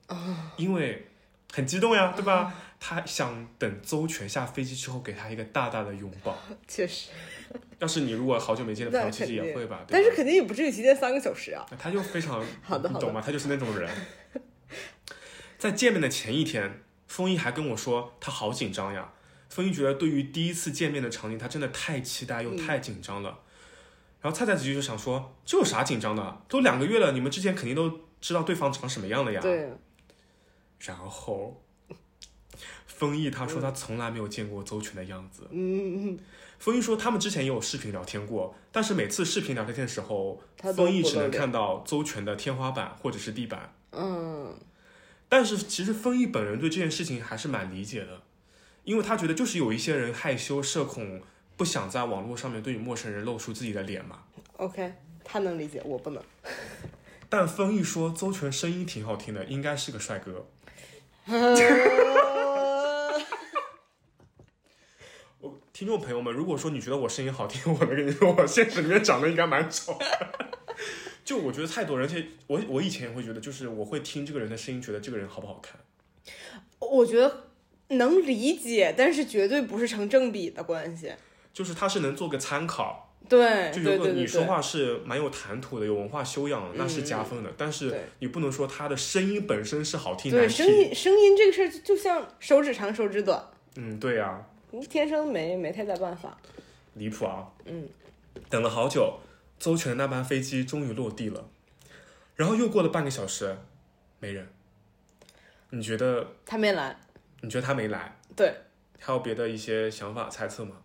[0.56, 1.06] 因为
[1.52, 2.52] 很激动呀，对吧？
[2.80, 6.36] 他想等周全下飞机之后给他一个大大的拥抱。
[6.50, 7.10] 嗯，确实，
[7.78, 9.84] 要是你如果好久没见的朋友，其实也会吧。
[9.86, 11.64] 但是肯定也不至于提前三个小时啊。
[11.78, 13.22] 他就非常，好的你懂吗？
[13.24, 13.88] 他就是那种人。
[15.58, 19.12] 在见面的前一天，风一还跟我说他好紧张呀。
[19.48, 23.38] 风一觉得对于第一次见面的场景，他真的太期待又太紧张了。
[24.20, 26.42] 然后菜菜几句就想说，这有啥紧张的？
[26.48, 29.40] 都两个月了，你们之前肯定都知道对方长什么样的呀。
[29.40, 29.68] 对，
[30.84, 31.62] 然后，
[32.86, 35.46] 丰毅他说他从来没有见过邹全的样子。
[35.50, 36.18] 嗯嗯嗯
[36.58, 40.40] 丰毅说他们之前也有视频聊天过，但是每次视频聊天的时候，
[40.76, 43.74] 丰毅只能看到邹全的天花板或者是地板。
[43.92, 44.54] 嗯
[45.28, 48.22] 但是其实丰毅本人对这件事情还是蛮理解的，
[48.84, 51.22] 因为他觉得就是有一些人害羞社恐，
[51.56, 54.24] 不想在网络上面对于陌生人露出自己的脸嘛。
[54.58, 54.92] ，OK，
[55.24, 56.22] 他能理解，我不能。
[57.28, 60.46] 但丰毅说邹全声音挺好听的，应该是个帅哥。
[65.40, 70.04] 我听众朋友们，如果说你觉得我声音好听，我能跟你说，我现实里面长得应该蛮丑的。
[71.24, 75.80] 就我觉得太多人，而且 我我以前也会觉得，就是我会听这个人的声音，觉得这个人好不好看。
[76.80, 77.44] 我觉得
[77.88, 81.12] 能理解，但是绝对不是成正比的关系。
[81.52, 87.50] 就是他是能做个参考，对就如果你说话是蛮有谈吐的，有文化修养，那是加分的。
[87.56, 90.66] 但是你不能说他的声音本身是好听对难听。
[90.66, 93.42] 声音声音这个事儿就就像手指长手指短，
[93.76, 96.36] 嗯，对呀、你天生没没太大办法。
[96.92, 97.48] 离谱啊！
[97.64, 97.88] 嗯，
[98.50, 99.18] 等了好久，
[99.58, 101.48] 周全那班飞机终于落地了，
[102.36, 103.56] 然后又过了半个小时，
[104.20, 104.46] 没人。
[105.70, 106.26] 你觉得？
[106.44, 106.94] 他没来，
[107.40, 108.14] 你觉得他没来？
[108.36, 108.52] 对，
[109.00, 110.81] 还有别的一些想法猜测吗？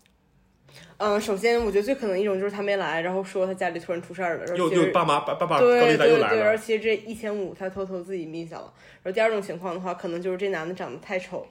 [0.97, 6.57] 嗯，首先我觉得最可能一种就是他没来，然后说他家里突然出事儿了，然后又又爸妈爸爸爸高对利贷又来对对，而了。
[6.57, 8.73] 且这一千五他偷偷自己眯下了。
[9.03, 11.47] 然后第二种情况的话，可能就是这男的长得太丑，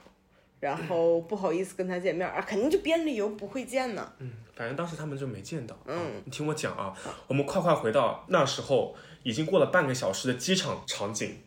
[0.59, 4.11] 然后不好意思跟他见面啊，肯定就编理由不会见呢。
[4.19, 5.77] 嗯，反正当时他们就没见到。
[5.85, 6.93] 嗯啊你听我讲啊，
[7.27, 11.37] 我们快快回到那时候已经过了半个小时的机场场景。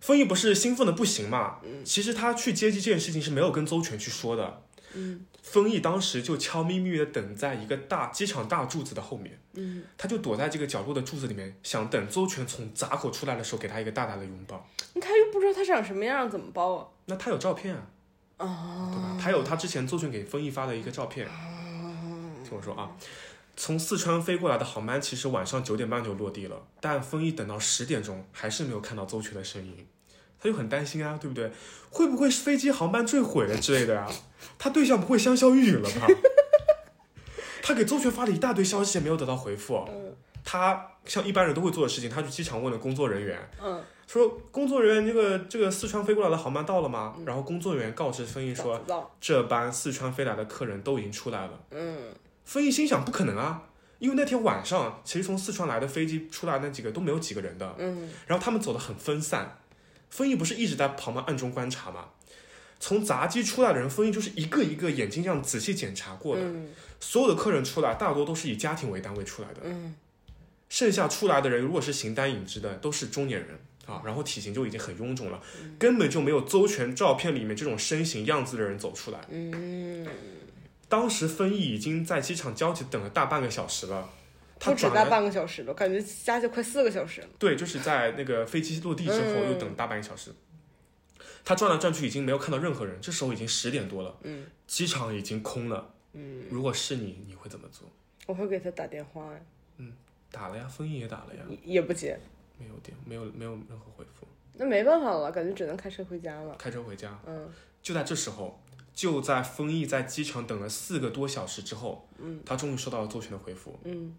[0.00, 1.58] 丰毅不是兴奋的不行嘛？
[1.84, 4.62] 其实他去接机这件事情是没有跟邹全去说的。
[4.94, 9.38] 嗯，丰毅当时就悄咪咪的等在一个大机场大柱子的后面。
[9.54, 14.68] 嗯，他就躲在这个角落的柱子里面，想等周全从闸口出来的时候给他一个大大的拥抱。
[15.00, 16.86] 他又不知道他长什么样，怎么包啊？
[17.06, 17.86] 那他有照片啊，
[18.38, 19.18] 哦，对吧？
[19.20, 21.26] 他有他之前周全给丰毅发的一个照片。
[22.44, 22.90] 听我说啊，
[23.56, 29.86] 从四川飞过来的航班其实晚上九点半就落地了，但丰毅等到十点钟还是没有看到周全的身影，
[30.40, 31.50] 他就很担心啊，对不对？
[31.90, 34.06] 会不会飞机航班坠毁了之类的啊、
[34.58, 36.06] 他对象不会香消玉殒了吧？
[37.62, 39.84] 他给周全发了一大堆消息，也没有得到回复。
[39.88, 47.14] 嗯他像一般人都会做的事情，他去机场问了工作人员，嗯，说工作人员这个这个四川飞过来的航班到了吗？
[47.26, 48.80] 然后工作人员告知丰毅说，
[49.20, 51.60] 这班四川飞来的客人都已经出来了。
[51.72, 51.98] 嗯
[52.46, 53.62] 丰毅心想，不可能啊，
[53.98, 59.58] 因为那天晚上其实从四川来的飞机出来那几个都没有几个人的，嗯然后他们走的很分散。
[60.10, 62.06] 丰毅不是一直在旁边暗中观察吗？
[62.80, 66.42] 从闸机出来的人，丰毅就是一个一个眼睛这样仔细检查过的。
[66.42, 66.68] 嗯
[67.00, 69.60] 所有的客人出来，大多都是以家庭为单位出来的。
[69.64, 69.94] 嗯
[70.68, 75.40] 剩下出来的人，如果是形单影只的，都是中年人啊，然后体型就已经很臃肿了，
[75.78, 79.18] 根本就没有周全照片里面这种身形样子的人走出来。
[79.30, 80.06] 嗯，
[80.88, 84.10] 当时丰毅已经在机场交接等了大半个小时了，
[84.60, 87.28] 他不止大半个小时了，感觉加起来快四个小时了。
[87.38, 90.32] 对，就是在那个飞机落地之后嗯又等大半个小时。
[91.44, 93.00] 他转来转去，已经没有看到任何人。
[93.00, 95.94] 这时候已经十点多了，嗯机场已经空了。
[96.12, 97.88] 嗯，如果是你，你会怎么做？
[98.26, 99.40] 我会给他打电话呀，
[99.78, 99.92] 嗯
[100.30, 102.18] 打了呀，封印也打了呀，也也不接，
[102.58, 106.54] 没有电，没有没有任何回复，那没办法了，感觉只能开车回家了。
[106.58, 107.18] 开车回家。
[107.26, 107.48] 嗯
[107.80, 108.60] 就在这时候，
[108.92, 113.78] 就在封毅在机场等了四个多小时之后，嗯他终于收到了周全的回复。
[113.84, 114.14] 嗯，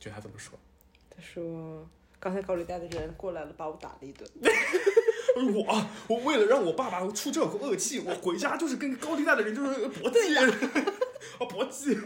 [0.00, 0.58] 觉得他怎么说？
[1.10, 4.28] 他说刚才高利贷的人过来了，把我打了一顿。
[5.54, 10.44] 我啊，我为了让我爸爸出这口恶气，我回家就是跟高利贷的人就是搏击，啊
[11.48, 11.96] 搏击。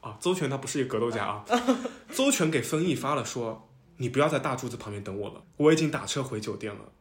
[0.00, 1.44] 啊，邹全他不是一个格斗家啊。
[2.10, 3.68] 邹全给丰毅发了说
[3.98, 6.92] ：“你不要在大柱子旁边等我了，我已经打车回酒店了。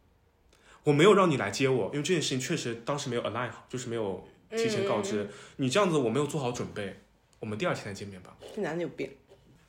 [0.84, 5.30] 我没有让你来接我，因为这件事情确实当时没有 align 好，就是没有提前告知。
[5.58, 7.02] 你这样子我没有做好准备，
[7.40, 9.10] 我们第二天再见面吧。”这男的有病。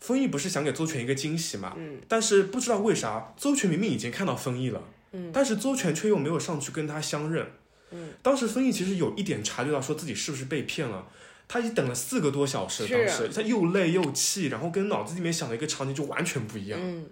[0.01, 1.75] 丰毅不是想给邹全一个惊喜嘛？
[1.77, 7.51] 嗯但是不知道为啥，邹全明明已经看到丰毅了，嗯但是邹全却又没有上去跟他相认。
[7.91, 11.09] 嗯，当时丰毅其实有一点察觉到，说自己是不是被骗了。
[11.49, 17.07] 他已经等了四个多小时，当时他又累又气，然后跟脑子里面想的一个场景就完全不一样，嗯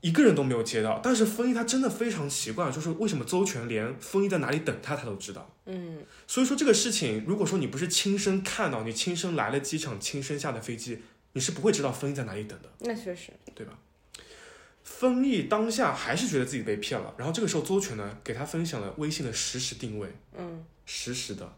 [0.00, 1.00] 一个人都没有接到。
[1.02, 5.54] 但是丰毅他真的非常奇怪，就是为什么周全连丰毅在哪里等他他都知道。
[5.66, 11.00] 嗯所以说这个事情，如果说你不是亲身看到，你亲身来了机场，亲身下的飞机，
[11.32, 12.68] 你是不会知道丰毅在哪里等的。
[12.80, 13.30] 那确实。
[13.54, 13.78] 对吧？
[14.82, 21.54] 丰毅当下还是觉得自己被骗了，然后这个时候周全呢给他分享了微信的实时定位，嗯实时的，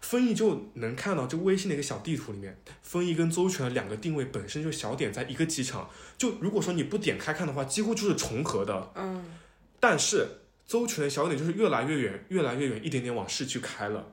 [0.00, 9.24] 丰毅就能看到这微信的一个小地图里面，丰毅跟周全的两个定位本身就小点在一个机场，就如果说你不点开看的话，几乎就是重合的，嗯
[9.78, 10.26] 但是
[10.66, 14.12] 周全的小点就是越来越远，越来越远，一点点往市区开了，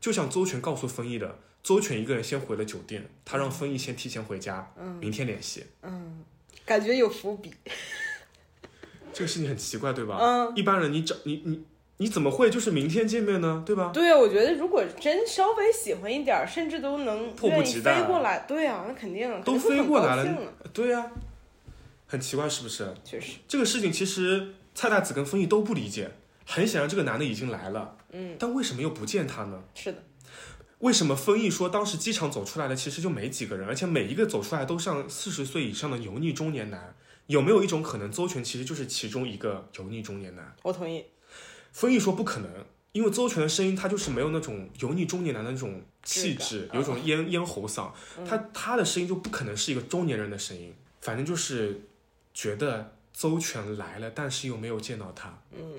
[0.00, 1.38] 就像周全告诉丰毅的。
[1.62, 5.64] 周全一个人先回了酒店，他让丰毅先提前回家，嗯明天联系。
[5.82, 6.24] 嗯，
[6.66, 7.54] 感觉有伏笔。
[9.14, 10.18] 这个事情很奇怪，对吧？
[10.18, 11.62] 嗯，一般人你找你你
[12.02, 13.62] 你怎么会就是明天见面呢？
[13.64, 13.92] 对吧？
[13.94, 18.44] 对啊，我觉得如果真稍微喜欢一点儿，甚至都能迫不及待飞过来。
[18.48, 20.38] 对啊，那肯定都飞过来了
[20.72, 21.08] 对呀、
[22.08, 22.92] 很奇怪是不是？
[23.04, 23.34] 确实。
[23.46, 26.10] 这个事情其实蔡大子跟丰毅都不理解。
[26.44, 29.62] 很显然，这个男的已经来了，嗯，但为什么又不见他呢？
[29.76, 29.98] 是的。
[30.80, 36.96] 为什么丰毅说当时机场走出来的其实就没几个人，而且每一个走出来都像四十岁以上的油腻中年男？
[37.28, 40.52] 有没有一种可能，周全其实就是其中一个油腻中年男？
[40.64, 41.04] 我同意。
[41.72, 42.50] 丰毅说不可能，
[42.92, 47.90] 因为周全的声音他就是没有那种油腻中年男的那种气质，有一种咽咽喉嗓，
[48.26, 50.72] 他他的声音就不可能是一个中年人的声音。
[51.00, 51.80] 反正就是
[52.32, 55.36] 觉得周全来了，但是又没有见到他。
[55.50, 55.74] 嗯，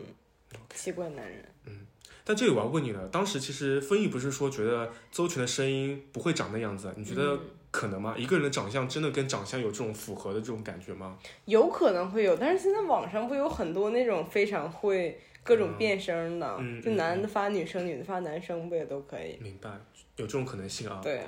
[0.76, 1.46] 奇怪男人。
[1.66, 1.80] 嗯
[2.26, 7.40] 但这里我要问你了，当时其实丰毅不是说觉得周全的声音不会长那样子，你觉得嗯
[7.74, 8.14] 可能吗？
[8.16, 11.18] 一个人的长相真的跟长相有这种符合的这种感觉吗？
[11.46, 19.40] 有可能会有，但是现在网上不有很多那种非常会各种变声的，就男的发女生，女的发男生，不也都可以？
[19.42, 19.72] 明白，
[20.18, 21.00] 有这种可能性啊。
[21.02, 21.26] 对啊，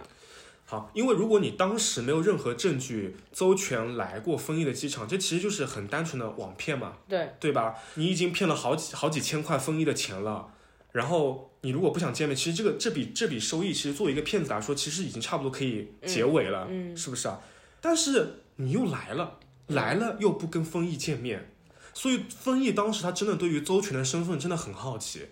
[0.67, 7.73] 好，因为如果你当时没有任何证据，周全来过丰毅的机场，这其实就是很单纯的网骗嘛，对，对吧？
[7.95, 10.53] 你已经骗了好几好几千块丰毅的钱了，
[10.95, 17.37] 然后你如果不想见面，其实这个这笔这笔收益，其实作为一个骗子来说，其实已经差不多可以结尾了，嗯是不是啊？
[17.81, 21.51] 但是你又来了，来了又不跟丰毅见面，
[21.93, 25.25] 所以丰毅当时他真的对于周全的身份真的很好奇，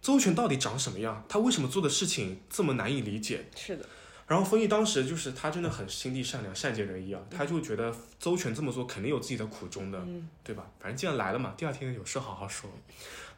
[0.00, 1.22] 周全到底长什么样？
[1.28, 3.44] 他为什么做的事情这么难以理解？
[3.54, 3.84] 是的，
[4.26, 10.66] 然后丰毅当时就是他真的很心地善良、善解人意啊，他就觉得周全这么做肯定有自己的苦衷的，嗯对吧？
[10.80, 12.70] 反正既然来了嘛，第二天有事好好说。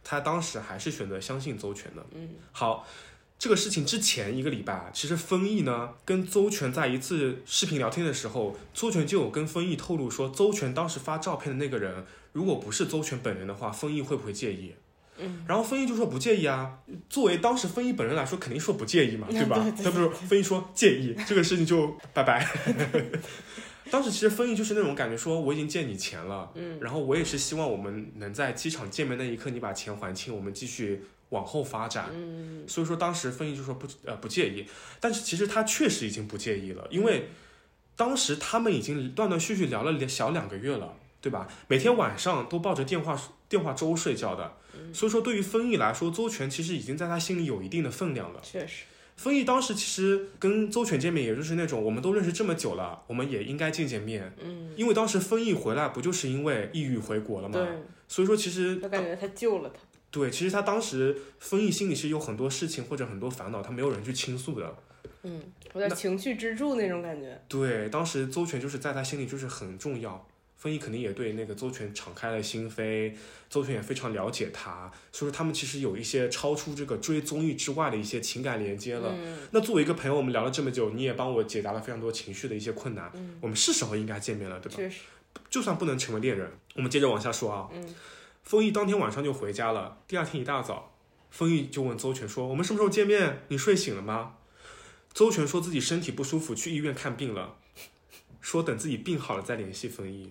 [0.05, 2.05] 他当时还是选择相信邹全的。
[2.15, 2.87] 嗯，好，
[3.39, 14.75] 这个事情之前一个礼拜啊，其实丰毅呢跟邹全在一次视频聊天的时候，邹全就有跟丰毅透露说，邹全当时发照片的那个人，如果不是邹全本人的话，丰毅会不会介意？
[15.19, 16.79] 嗯，然后丰毅就说不介意啊。
[17.11, 19.57] 作为当时丰毅本人来说，肯定说不介意嘛， 对吧？
[19.83, 22.47] 他不是丰毅说介意，这个事情就拜拜。
[23.93, 32.07] 当时其实丰毅就是那种感觉，说我已经借你钱了，嗯，然后我也是希望我们能在机场见面那一刻，你把钱还清，我们继续往后发展。
[32.15, 34.65] 嗯所以说当时丰毅就说不呃不介意，
[34.99, 37.29] 但是其实他确实已经不介意了，因为
[37.95, 41.47] 当时他们已经断断续续聊了小两个月了，对吧？
[41.69, 44.57] 每天晚上都抱着电话电话粥睡觉的，
[44.95, 48.41] 所以说对于丰毅来说，周全其实已经在他心里有一定的分量了。
[48.43, 48.85] 确实，
[49.23, 54.35] 丰毅当时其实跟邹全见面，也就是那种我们都认识这么久了，我们也应该见见面。
[54.43, 57.57] 嗯，因为当时丰毅回来不就是因为抑郁回国了吗？
[57.57, 57.69] 对，
[58.09, 59.79] 所以说其实我感觉他救了他。
[60.11, 64.75] 对，其实他当时丰毅心里是有很多事情或者很多烦恼，他没有人去倾诉的。
[65.23, 65.41] 嗯，
[65.73, 67.41] 有点情绪支柱那种感觉。
[67.47, 70.27] 对，当时邹全就是在他心里就是很重要，
[70.63, 73.13] 丰毅肯定也对那个周全敞开了心扉，
[73.51, 79.13] 周全也非常了解他，所以说他们其实有一些超出这个追综艺之外的一些情感连接了。
[79.13, 84.77] 嗯那作为一个朋友，我们聊了这么久，你也帮我解答了非常多情绪的一些困难，嗯，我们是时候应该见面了，对吧？
[84.77, 85.01] 确实。
[85.51, 87.69] 就算不能成为恋人，我们接着往下说啊。
[87.75, 87.95] 嗯，
[88.45, 90.95] 丰毅当天晚上就回家了，第二天一大早，
[91.33, 93.43] 丰毅就问周全说：“我们什么时候见面？
[93.49, 94.35] 你睡醒了吗？”
[95.13, 97.57] 周全说自己身体不舒服，去医院看病了，
[98.43, 100.31] 说等自己病好了再联系丰毅。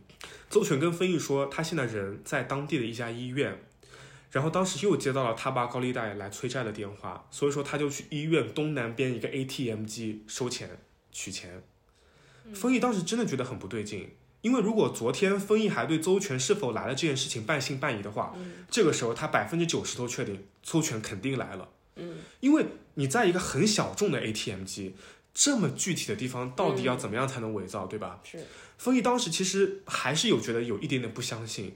[0.52, 3.58] 邹全跟丰毅说，他现在人在当地的一家医院，
[4.30, 10.78] 然后当时又接到了他爸高利贷来催债的电话，所以说他就去医院东南边一个 ATM 机收钱
[11.12, 11.64] 取钱。
[12.54, 14.10] 丰毅当时真的觉得很不对劲，
[14.42, 18.36] 因为如果昨天丰毅还对邹全是否来了这件事情半信半疑的话，
[18.70, 21.70] 这个时候他百分之九十都确定邹全肯定来了。
[21.96, 24.96] 嗯，因为你在一个很小众的 ATM 机，
[25.34, 28.20] 这么具体的地方，到底要怎么样才能伪造，对吧？
[28.24, 28.40] 是。
[28.78, 31.74] 丰毅当时其实还是有觉得有一点点不相信，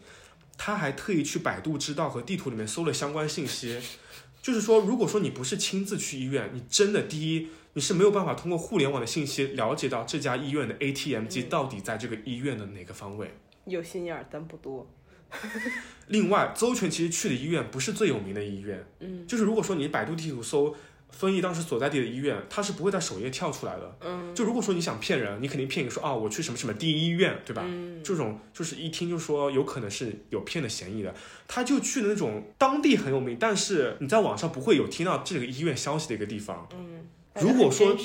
[0.58, 3.80] 他还特意去百度知道和地图里面搜了相关信息，
[4.42, 13.32] 就是说，如果说你不是亲自去医院，你真的第一你是没有办法通过互联网的信息了解到这家医院的 ATM 机到底在这个医院的哪个方位。
[13.66, 14.88] 有心眼儿，但不多。
[16.08, 20.76] 另外，邹全其实去的医院不是最有名的医院，嗯，就是如果说你百度地图搜
[21.18, 23.98] 丰毅当时所在地的医院，它是不会在首页跳出来的。
[24.02, 27.64] 嗯，就如果说你想骗人，你肯定骗你说啊，我去什么什么第一医院，对吧？
[27.66, 31.16] 嗯，这种就是一听就说有可能是有骗的嫌疑的，
[31.48, 36.68] 他就去了那种当地很有名，但是你在网上不会有听到这个医院消息的一个地方。
[36.74, 37.08] 嗯，
[37.42, 37.98] 如果说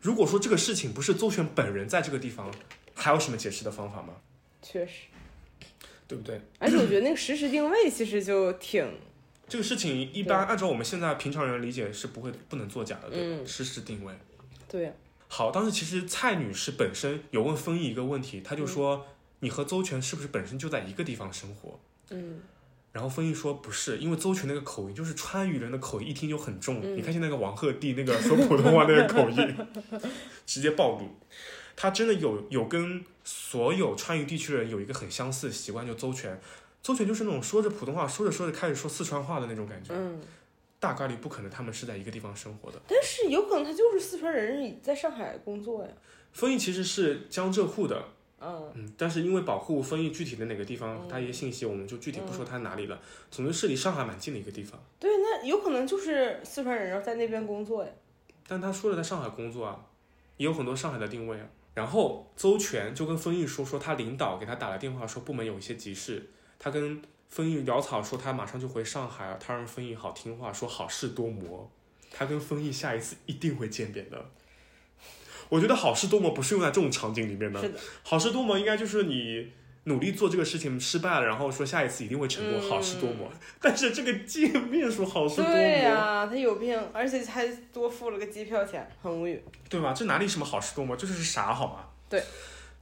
[0.00, 2.50] 如果说这个事情不是邹全本人在这个地方，
[2.94, 4.14] 还有什么解释的方法吗？
[4.62, 4.92] 确实，
[6.08, 6.40] 对不对？
[6.58, 8.86] 而且我觉得那个实时定位其实就挺，
[9.46, 13.42] 这个事情一般按照我们现在平常人理解是不会不能作假的，对吧？
[13.42, 14.12] 嗯实时定位。
[14.68, 14.92] 对，
[15.28, 19.06] 好，当时其实蔡女士本身有问丰毅一个问题，她就说
[19.40, 21.78] ：“你和邹全是不是本身就在一个地方生活
[22.10, 22.40] 嗯，？”
[22.92, 26.80] 然后丰毅说：“不是，因为邹全那个口音就是川渝人的口音，一听就很重。
[26.82, 29.56] 嗯你看现在那个王鹤棣那个说普通话那个口音，
[30.46, 31.08] 直接暴露。
[31.76, 36.40] 他真的有有跟所有川渝地区人有一个很相似的习惯，就邹全。
[36.84, 39.94] 周全就是那种说着普通话，说着说着开始说四川话的那种感觉。
[39.94, 40.20] 嗯，
[40.78, 42.78] 大概率不可能他们是在一个地方生活的。
[42.86, 45.90] 但是有可能他就是四川人，在上海工作呀。
[46.34, 48.04] 丰毅其实是江浙沪的，
[48.38, 53.00] 嗯嗯，但是因为保护丰毅具体的哪个地方，嗯他一些信息我们就具体不说他哪里了。
[53.30, 57.90] 总之是离上海蛮近的一个地方，对，那有可能就是四川人，然后在那边工作呀。
[58.46, 59.86] 但他说了在上海工作啊，
[60.36, 61.46] 也有很多上海的定位啊。
[61.72, 66.30] 然后邹全就跟丰毅说，说他领导给他打了电话，说部门有一些急事，
[66.64, 66.98] 他跟
[67.28, 71.70] 丰毅潦草说他马上就回上海了，他让丰毅好听话，说好事多磨，
[72.10, 74.30] 他跟丰毅下一次一定会见面的。
[75.50, 79.52] 我觉得好事多磨不是用在这种场景里面的，是的，好事多磨应该就是你
[79.84, 83.30] 努力做这个事情失败了，然后说下一次一定会成功，嗯好事多磨。
[83.60, 89.38] 但是这个见面说好事多磨，对呀、他有病，而且还多付了个机票钱，很无语。
[89.68, 89.92] 对吧？
[89.92, 91.84] 这哪里什么好事多磨，这就是傻好吗？
[92.08, 92.22] 对，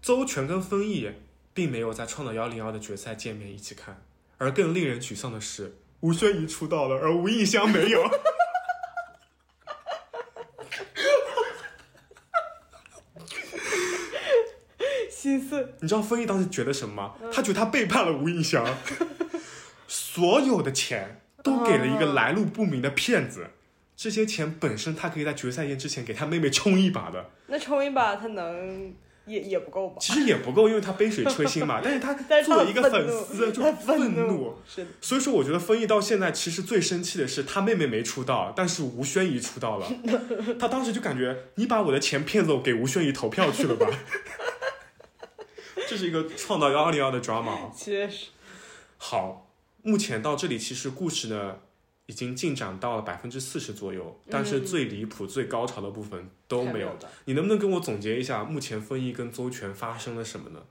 [0.00, 1.10] 周全跟丰毅
[1.54, 4.02] 并没有在创造幺零幺的决赛见面一起看，
[4.38, 8.02] 而更令人沮丧的是，吴宣仪出道了，而吴映香没有。
[15.10, 15.66] 心碎。
[15.80, 17.14] 你知道丰毅当时觉得什么吗？
[17.32, 18.66] 他觉得他背叛了吴映香，
[19.86, 23.50] 所有的钱都给了一个来路不明的骗子。
[23.94, 28.92] 这些钱本身他可以在决赛夜之前给他妹妹冲一把的，那冲一把他能
[29.26, 29.96] 也也不够吧？
[30.00, 31.80] 其实也不够，因为他杯水车薪嘛。
[31.82, 34.54] 但是他 作为一个粉丝，就他愤愤怒。
[35.00, 39.86] 所以说，我觉得丰毅到现在其实最生气的是他妹妹没出道，但是吴宣仪出道了。
[40.58, 43.86] 他当时就感觉你把我的钱骗走，给吴宣仪投票去了吧？
[45.88, 47.70] 这是一个创造幺二零幺的 drama。
[47.76, 48.28] 确实。
[48.96, 49.50] 好，
[49.82, 51.56] 目前到这里，其实故事呢
[52.12, 56.94] 已经进展到了百分之四十左右，但是最离谱、最高潮的部分都没有。
[57.24, 60.62] 你能不能跟我总结一下，目前丰毅跟周全发生了什么呢？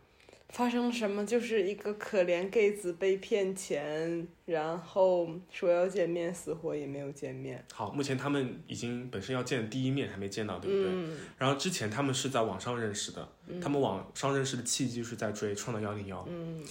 [0.49, 1.25] 发生了什么？
[1.25, 7.65] 就是一个可怜 gay 子被骗钱，然后说要见面，死活也没有见面。
[7.73, 10.91] 好，目前他们已经本身要见第一面还没见到，对不对？
[10.93, 13.27] 嗯然后之前他们是在网上认识的，
[13.59, 16.17] 他们网上认识的契机是在追《创造幺零幺》。
[16.27, 16.63] 嗯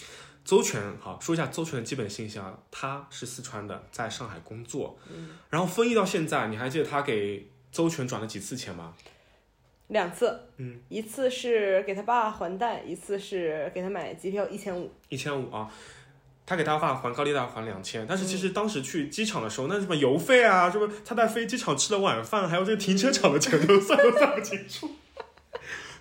[0.51, 4.99] 周全，好说一下邹全的基本信息啊，他是四川的，在上海工作。
[5.09, 8.93] 嗯然后丰毅到现在，你还记得他给邹全转了几次钱吗？
[9.87, 14.91] 两次，嗯，一次是给他爸还贷，一次是给他买机票一千五。
[15.09, 15.71] 一千五啊。
[16.45, 24.91] 他给他爸还高利贷还两千，但是其实当时去机场的时候，那什么油费啊，什么他在飞机场吃的晚饭，还有这个停车场的钱都算都算不清楚。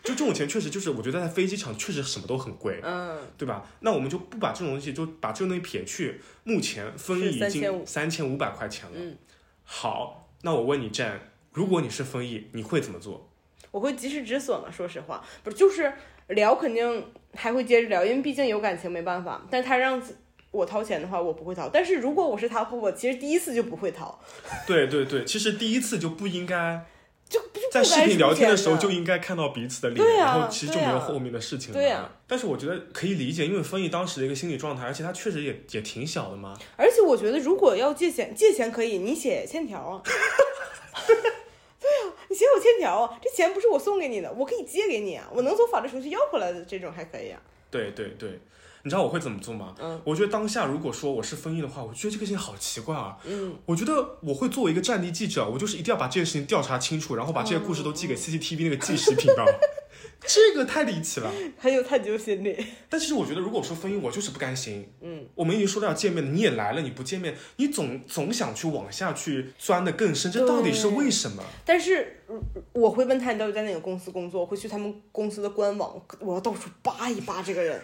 [0.03, 3.65] 就这种钱确实就是，我觉得在飞机场确实什么都很贵，嗯，对吧？
[3.81, 6.19] 那我们就不把这种东西，就把这个东西撇去。
[6.43, 8.95] 目前丰益已经三千五百块钱了。
[8.95, 9.17] 嗯
[9.63, 11.19] 好，那我问你，战，
[11.51, 13.29] 如果你是丰益，你会怎么做？
[13.71, 14.71] 我会及时止损了。
[14.71, 15.93] 说实话，不是就是
[16.29, 19.45] 聊，肯定还会接着聊，因为毕竟有感情，没办法。
[19.51, 20.01] 但他让
[20.49, 21.69] 我掏钱的话，我不会掏。
[21.69, 24.19] 但是如果我是他，我其实第一次就不会掏，
[24.65, 26.83] 对对对，其实第一次就不应该
[27.29, 31.79] 就不在视频聊天的时候就应该看到彼此的脸，啊然后其实就没有后面的事情了。
[31.79, 36.57] 对啊但是我觉得可以理解，因为丰毅当时的一个心理状态，而且他确实也也挺小的嘛。
[36.75, 40.01] 而且我觉得，如果要借钱，借钱可以，你写欠条啊。
[41.79, 47.39] 对啊，你写我欠条啊，这钱不是我送给你的，我可以借给你啊，我能走法律程序要回来的这种还可以啊。
[47.71, 48.39] 对对对，
[48.83, 49.75] 你知道我会怎么做吗？
[49.79, 53.17] 嗯，我觉得当下如果说我是封印的话，我觉得这个事情好奇怪啊。
[53.25, 59.45] 嗯，我觉得我会作为一个战地记者，我就是一定要把这件事情调查清楚，然后把这些故事都寄给 CCTV 那个纪实频道。
[60.25, 61.31] 这个太离奇了。
[61.57, 62.55] 很有探究心理。
[62.89, 64.87] 但其实我觉得，如果说封印，我就是不甘心。
[65.01, 71.41] 嗯，我们已经说到要见面了，你也来了，你不见面，你总总想去往下去钻的更深，这到底是为什么？
[71.65, 72.41] 但是嗯
[72.73, 77.81] 我会问他你到底在哪个公司工作，我会去他们公司的官网，我要到处扒一扒这个人。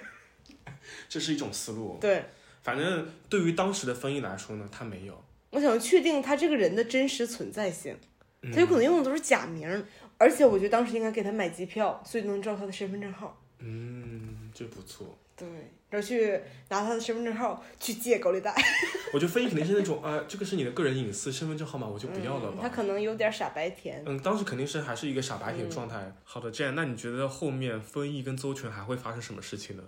[1.10, 1.98] 这是一种思路。
[2.00, 2.26] 对，
[2.64, 5.24] 反正对于当时的丰益来说呢，他没有。
[5.52, 7.98] 我想确定他这个人的真实存在性，
[8.42, 9.86] 嗯他有可能用的都是假名儿，
[10.18, 13.42] 而且我觉得当时应该给他买机票，所以能知道他的身份证号。
[13.60, 15.18] 嗯，这不错。
[15.38, 15.48] 对，
[15.90, 18.56] 然后去拿他的身份证号去借高利贷，
[19.14, 22.60] 我觉得丰益肯定是那种啊、这个是你的个人隐私，身份证号码我就不要了吧。
[22.60, 24.02] 嗯他可能有点傻白甜。
[24.06, 26.14] 嗯，当时肯定是还是一个傻白甜状态。
[26.24, 29.84] 好的，这样，那你觉得后面丰益跟邹全还会发生什么事情呢？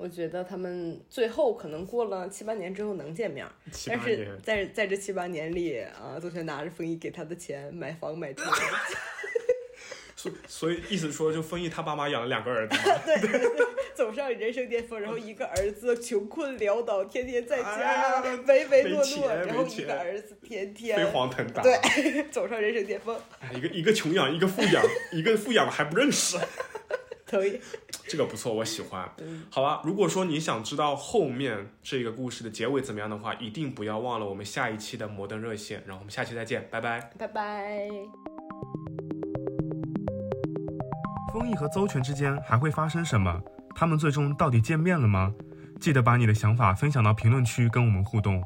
[0.00, 3.52] 我觉得他们最后可能过了七八年之后能见面儿，
[3.86, 8.42] 但是在在这七八年里啊，邹全拿着丰毅给他的钱买房买车
[10.16, 13.50] 所所以意思说，就丰毅他爸妈养了两个儿子对。
[13.94, 21.62] 走上人生巅峰，然后一个儿子穷困潦倒，天天在哎家唯唯诺诺，然后一个儿子天天飞黄腾达。
[21.62, 21.78] 对
[22.32, 24.82] 走上人生巅峰，哎，一个一个穷养，一个富养，
[25.12, 26.38] 一个富养的还不认识，
[27.26, 27.60] 可以。
[28.10, 29.08] 这个不错，我喜欢。
[29.18, 37.08] 嗯好了，如果说你想知道后面这个故事的结尾怎么样的话，一定不要忘了我们下一期的摩登热线，然后我们下期再见，拜拜。
[37.16, 37.88] 拜拜。
[41.32, 43.40] 丰毅和邹全之间还会发生什么？
[43.76, 45.32] 他们最终到底见面了吗？
[45.80, 48.42] 记得把你的想法分享到评论区跟我们互动。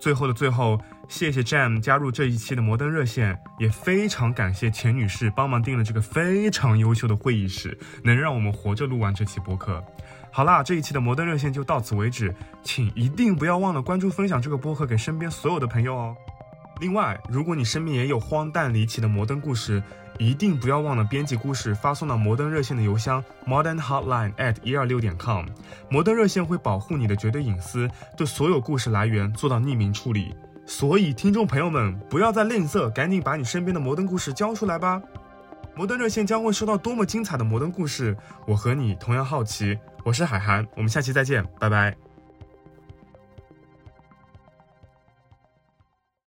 [0.00, 9.84] 最后的最后，谢谢 Jam 加入这一期的摩登热线，也非常感谢钱女士帮忙订了这个非常优秀的会议室，能让我们活着录完这期播客。
[10.32, 16.16] 好啦，这一期的摩登热线就到此为止，请一定不要忘了关注、分享这个播客给身边所有的朋友哦。
[16.80, 19.82] 另外，如果你身边也有荒诞离奇的摩登故事，
[20.20, 25.46] 一定不要忘了编辑故事发送到摩登热线的邮箱 modernhotline at 一二六点 com。
[25.88, 30.34] 摩登热线会保护你的绝对隐私，对所有故事来源做到匿名处理。
[30.66, 35.00] 所以，听众朋友们，不要再吝啬，赶紧把你身边的摩登故事交出来吧！
[35.74, 38.14] 摩登热线将会收到多么精彩的摩登故事，
[38.46, 39.78] 我和你同样好奇。
[40.04, 42.09] 我是海涵，我们下期再见，拜拜。